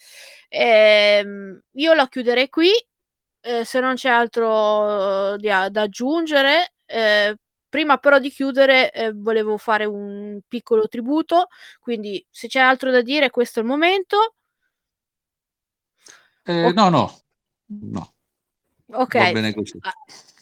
[0.48, 2.70] Ehm, io la chiuderei qui
[3.42, 7.36] eh, se non c'è altro di, da aggiungere, eh,
[7.68, 11.48] prima però di chiudere eh, volevo fare un piccolo tributo,
[11.80, 14.34] quindi se c'è altro da dire questo è il momento.
[16.44, 16.74] Eh, okay.
[16.74, 17.20] No, no,
[17.66, 18.14] no.
[18.92, 19.14] Ok.
[19.14, 19.78] Va bene così.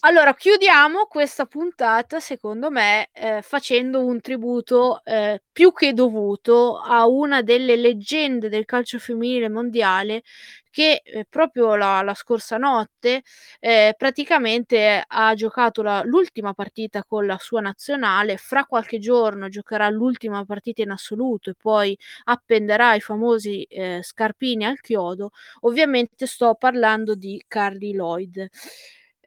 [0.03, 7.07] Allora, chiudiamo questa puntata, secondo me, eh, facendo un tributo eh, più che dovuto a
[7.07, 10.23] una delle leggende del calcio femminile mondiale
[10.71, 13.23] che eh, proprio la, la, scorsa notte
[13.59, 19.91] eh, praticamente ha giocato la, l'ultima partita con la sua nazionale, fra qualche giorno giocherà
[19.91, 21.95] l'ultima partita in assoluto e poi
[22.25, 25.33] appenderà i famosi eh, scarpini al chiodo.
[25.61, 28.49] Ovviamente sto parlando di Carly Lloyd.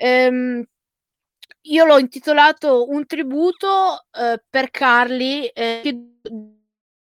[0.04, 0.62] Ehm,
[1.62, 5.46] io l'ho intitolato Un tributo eh, per Carly.
[5.46, 6.10] Eh,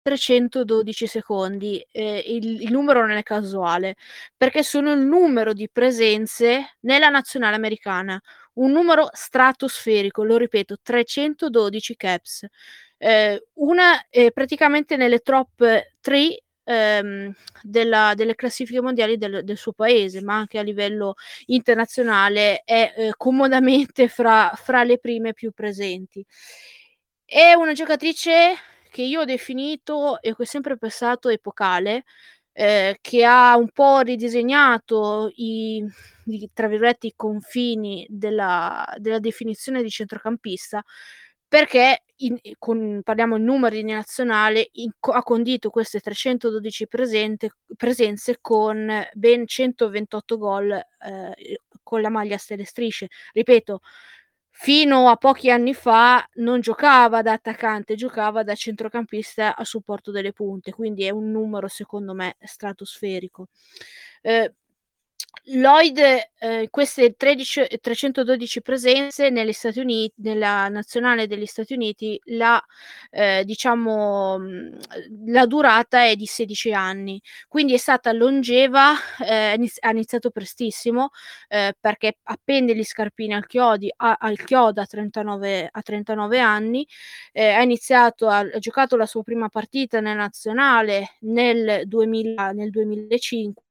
[0.01, 1.85] 312 secondi.
[1.91, 3.95] Eh, il, il, numero non è casuale
[4.37, 8.21] perché sono il numero di presenze nella nazionale americana,
[8.55, 12.45] un numero stratosferico, lo ripeto, 312 caps.
[12.97, 14.01] Eh, una
[14.33, 20.57] praticamente nelle top 3 ehm, della, delle classifiche mondiali del, del, suo paese, ma anche
[20.57, 21.15] a livello
[21.47, 26.25] internazionale è eh, comodamente fra, fra le prime più presenti.
[27.25, 28.55] È una giocatrice
[28.89, 32.03] che io ho definito e che ho sempre pensato epocale,
[32.51, 35.83] eh, che ha un po' ridisegnato i,
[36.25, 40.83] i, i confini della, della definizione di centrocampista,
[41.53, 48.39] perché in, con, parliamo in numeri di nazionale, in, ha condito queste 312 presente, presenze
[48.41, 53.09] con ben 128 gol eh, con la maglia stelle strisce.
[53.33, 53.81] Ripeto,
[54.49, 60.33] fino a pochi anni fa non giocava da attaccante, giocava da centrocampista a supporto delle
[60.33, 63.49] punte, quindi è un numero secondo me stratosferico.
[64.23, 64.55] Eh,
[65.47, 65.97] Lloyd,
[66.39, 69.29] eh, queste 13, 312 presenze
[69.81, 72.63] Uniti, nella nazionale degli Stati Uniti, la,
[73.09, 74.37] eh, diciamo,
[75.25, 81.09] la durata è di 16 anni, quindi è stata longeva, eh, ha iniziato prestissimo
[81.49, 86.87] eh, perché appende gli scarpini al, chiodi, a, al chiodo a 39, a 39 anni,
[87.33, 93.63] eh, ha iniziato, ha giocato la sua prima partita nella nazionale nel, 2000, nel 2005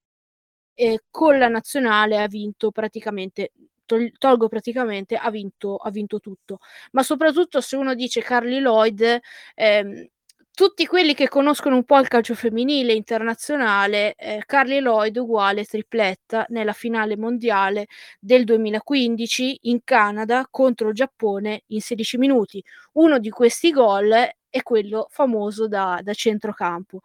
[0.75, 3.53] e con la nazionale ha vinto praticamente
[3.85, 6.59] tol- tolgo praticamente ha vinto, ha vinto tutto
[6.93, 9.19] ma soprattutto se uno dice Carly Lloyd
[9.55, 10.07] ehm,
[10.55, 16.45] tutti quelli che conoscono un po' il calcio femminile internazionale, eh, Carly Lloyd uguale tripletta
[16.51, 17.87] nella finale mondiale
[18.21, 22.63] del 2015 in Canada contro il Giappone in 16 minuti.
[22.93, 27.01] Uno di questi gol è quello famoso da, da centrocampo.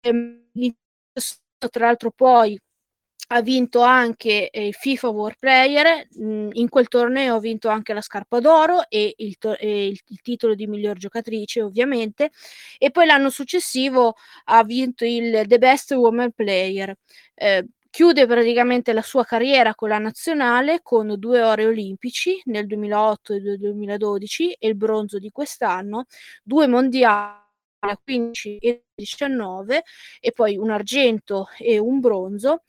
[0.00, 0.48] Ehm,
[1.70, 2.58] tra l'altro poi
[3.32, 7.68] ha vinto anche eh, il FIFA World Player, mh, mm, in quel torneo ha vinto
[7.68, 12.30] anche la scarpa d'oro e il, to- e il, il, titolo di miglior giocatrice ovviamente
[12.78, 14.14] e poi l'anno successivo
[14.46, 16.94] ha vinto il The Best Woman Player.
[17.34, 23.34] Eh, chiude praticamente la sua carriera con la nazionale con due ore olimpici nel 2008
[23.34, 26.06] e nel 2012 e il bronzo di quest'anno,
[26.42, 27.38] due mondiali
[28.04, 29.82] 15 e 19
[30.20, 32.62] e poi un argento e un bronzo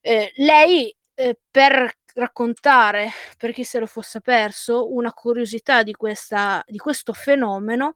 [0.00, 6.62] eh, lei eh, per raccontare, per chi se lo fosse perso, una curiosità di, questa,
[6.66, 7.94] di questo fenomeno,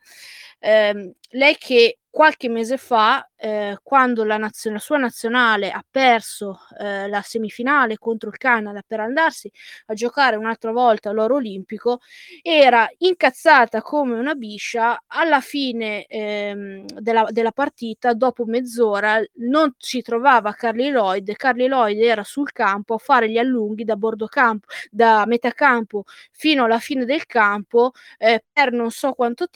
[0.62, 6.58] eh, lei che qualche mese fa, eh, quando la, nazio- la, sua nazionale ha perso
[6.78, 9.50] eh, la semifinale contro il Canada per andarsi
[9.86, 12.00] a giocare un'altra volta all'oro olimpico,
[12.42, 15.02] era incazzata come una biscia.
[15.06, 21.32] Alla fine ehm, della, della, partita, dopo mezz'ora, non si trovava Carly Lloyd.
[21.34, 26.04] Carly Lloyd era sul campo a fare gli allunghi da bordo campo, da metà campo
[26.30, 29.46] fino alla fine del campo eh, per non so quanto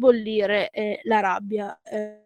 [0.00, 1.78] tempo bollire eh, la rabbia.
[1.84, 2.24] Eh,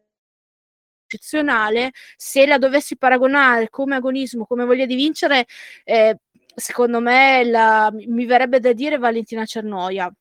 [1.07, 1.93] eccezionale.
[2.17, 5.47] Se la dovessi paragonare come agonismo, come voglia di vincere,
[5.85, 6.19] eh,
[6.55, 10.13] secondo me la, mi verrebbe da dire Valentina Cernoia.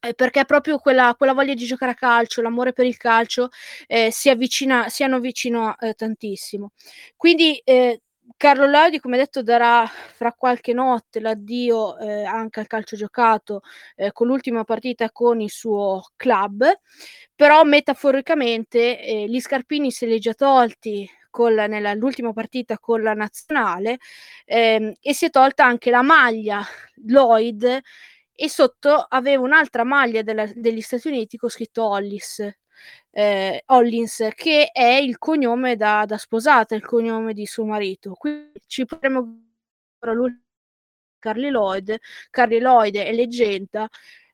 [0.00, 3.48] Eh, perché proprio quella, quella, voglia di giocare a calcio, l'amore per il calcio
[3.88, 6.72] eh, si avvicina, si hanno vicino eh, tantissimo.
[7.16, 8.02] Quindi eh,
[8.36, 13.62] Carlo Lodi, come detto, darà fra qualche notte l'addio eh, anche al calcio giocato
[13.96, 16.64] eh, con l'ultima partita con il suo club,
[17.34, 21.08] però metaforicamente eh, gli scarpini se li ha già tolti
[21.50, 23.98] la, nell'ultima partita con la nazionale
[24.44, 26.64] ehm, e si è tolta anche la maglia
[27.06, 27.80] Lloyd
[28.34, 32.40] e sotto aveva un'altra maglia della, degli Stati Uniti con scritto Hollis
[33.10, 38.12] eh, Hollins, che è il cognome da, da, sposata, il cognome di suo marito.
[38.14, 39.46] Quindi ci potremmo
[41.18, 41.98] Carly Lloyd,
[42.30, 43.88] Carly Lloyd è leggenda,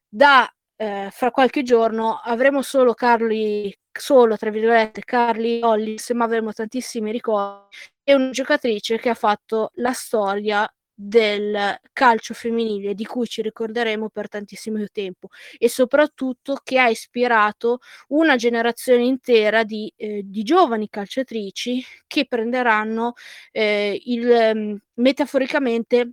[0.09, 6.53] da eh, fra qualche giorno avremo solo Carly, solo tra virgolette, Carly Hollins, ma avremo
[6.53, 7.76] tantissimi ricordi.
[8.03, 14.09] È una giocatrice che ha fatto la storia del calcio femminile di cui ci ricorderemo
[14.11, 15.28] per tantissimo tempo
[15.59, 23.14] e soprattutto che ha ispirato una generazione intera di, eh, di giovani calciatrici che prenderanno
[23.51, 26.12] eh, il, mm, metaforicamente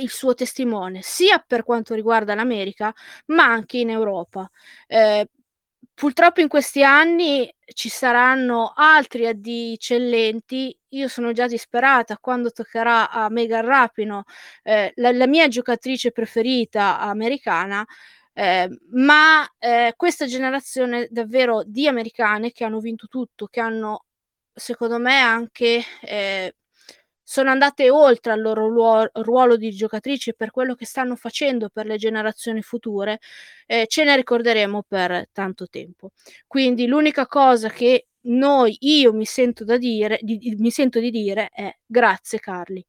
[0.00, 2.92] il suo testimone sia per quanto riguarda l'America
[3.26, 4.48] ma anche in Europa.
[4.86, 5.28] Eh,
[5.92, 10.76] purtroppo in questi anni ci saranno altri addii eccellenti.
[10.90, 14.24] Io sono già disperata quando toccherà a Megan Rapino,
[14.62, 17.84] eh, la, la, mia giocatrice preferita americana.
[18.32, 24.04] Eh, ma eh, questa generazione davvero di americane che hanno vinto tutto, che hanno
[24.52, 26.54] secondo me anche eh,
[27.24, 28.68] sono andate oltre al loro
[29.12, 33.18] ruolo, di giocatrici per quello che stanno facendo per le generazioni future,
[33.66, 36.10] eh, ce ne ricorderemo per tanto tempo.
[36.46, 41.48] Quindi l'unica cosa che noi, io mi sento, da dire, di, mi sento di dire
[41.52, 42.84] è grazie Carli.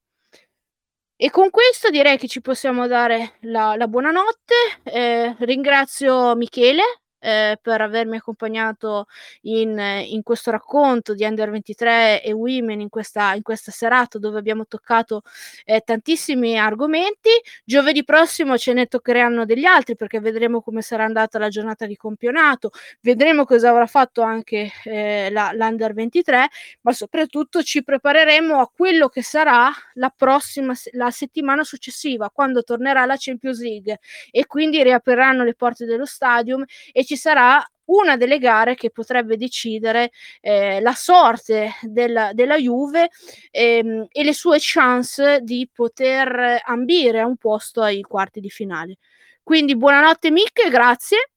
[1.18, 4.54] E con questo direi che ci possiamo dare la, la buonanotte.
[4.84, 6.84] Eh, ringrazio Michele
[7.26, 9.08] eh, per avermi accompagnato
[9.42, 14.38] in, in, questo racconto di Under 23 e Women in questa, in questa serata dove
[14.38, 15.24] abbiamo toccato
[15.64, 17.32] eh, tantissimi argomenti.
[17.64, 21.98] Giovedì prossimo ce ne toccheranno degli altri perché vedremo come sarà andata la giornata di
[21.98, 22.70] campionato,
[23.02, 26.48] vedremo cosa avrà fatto anche eh, la, l'Under 23,
[26.82, 33.06] ma soprattutto ci prepareremo a quello che sarà la prossima la settimana successiva quando tornerà
[33.06, 34.00] la Champions League
[34.30, 39.38] e quindi riapriranno le porte dello stadium e ci sarà una delle gare che potrebbe
[39.38, 40.12] decidere
[40.42, 43.10] eh, la sorte della, della Juve
[43.52, 48.98] ehm, e le sue chance di poter ambire a un posto ai quarti di finale.
[49.42, 51.30] Quindi buonanotte Mick, grazie.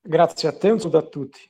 [0.00, 1.40] Grazie a te, un saluto a tutti.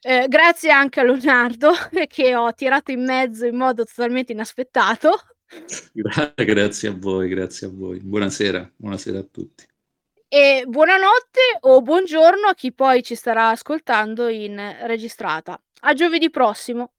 [0.00, 1.72] Eh, grazie anche a Leonardo
[2.08, 5.12] che ho tirato in mezzo in modo totalmente inaspettato.
[6.34, 8.00] grazie a voi, grazie a voi.
[8.00, 9.66] Buonasera, buonasera a tutti.
[10.32, 15.58] E buonanotte o buongiorno a chi poi ci starà ascoltando in registrata.
[15.80, 16.90] A giovedì prossimo.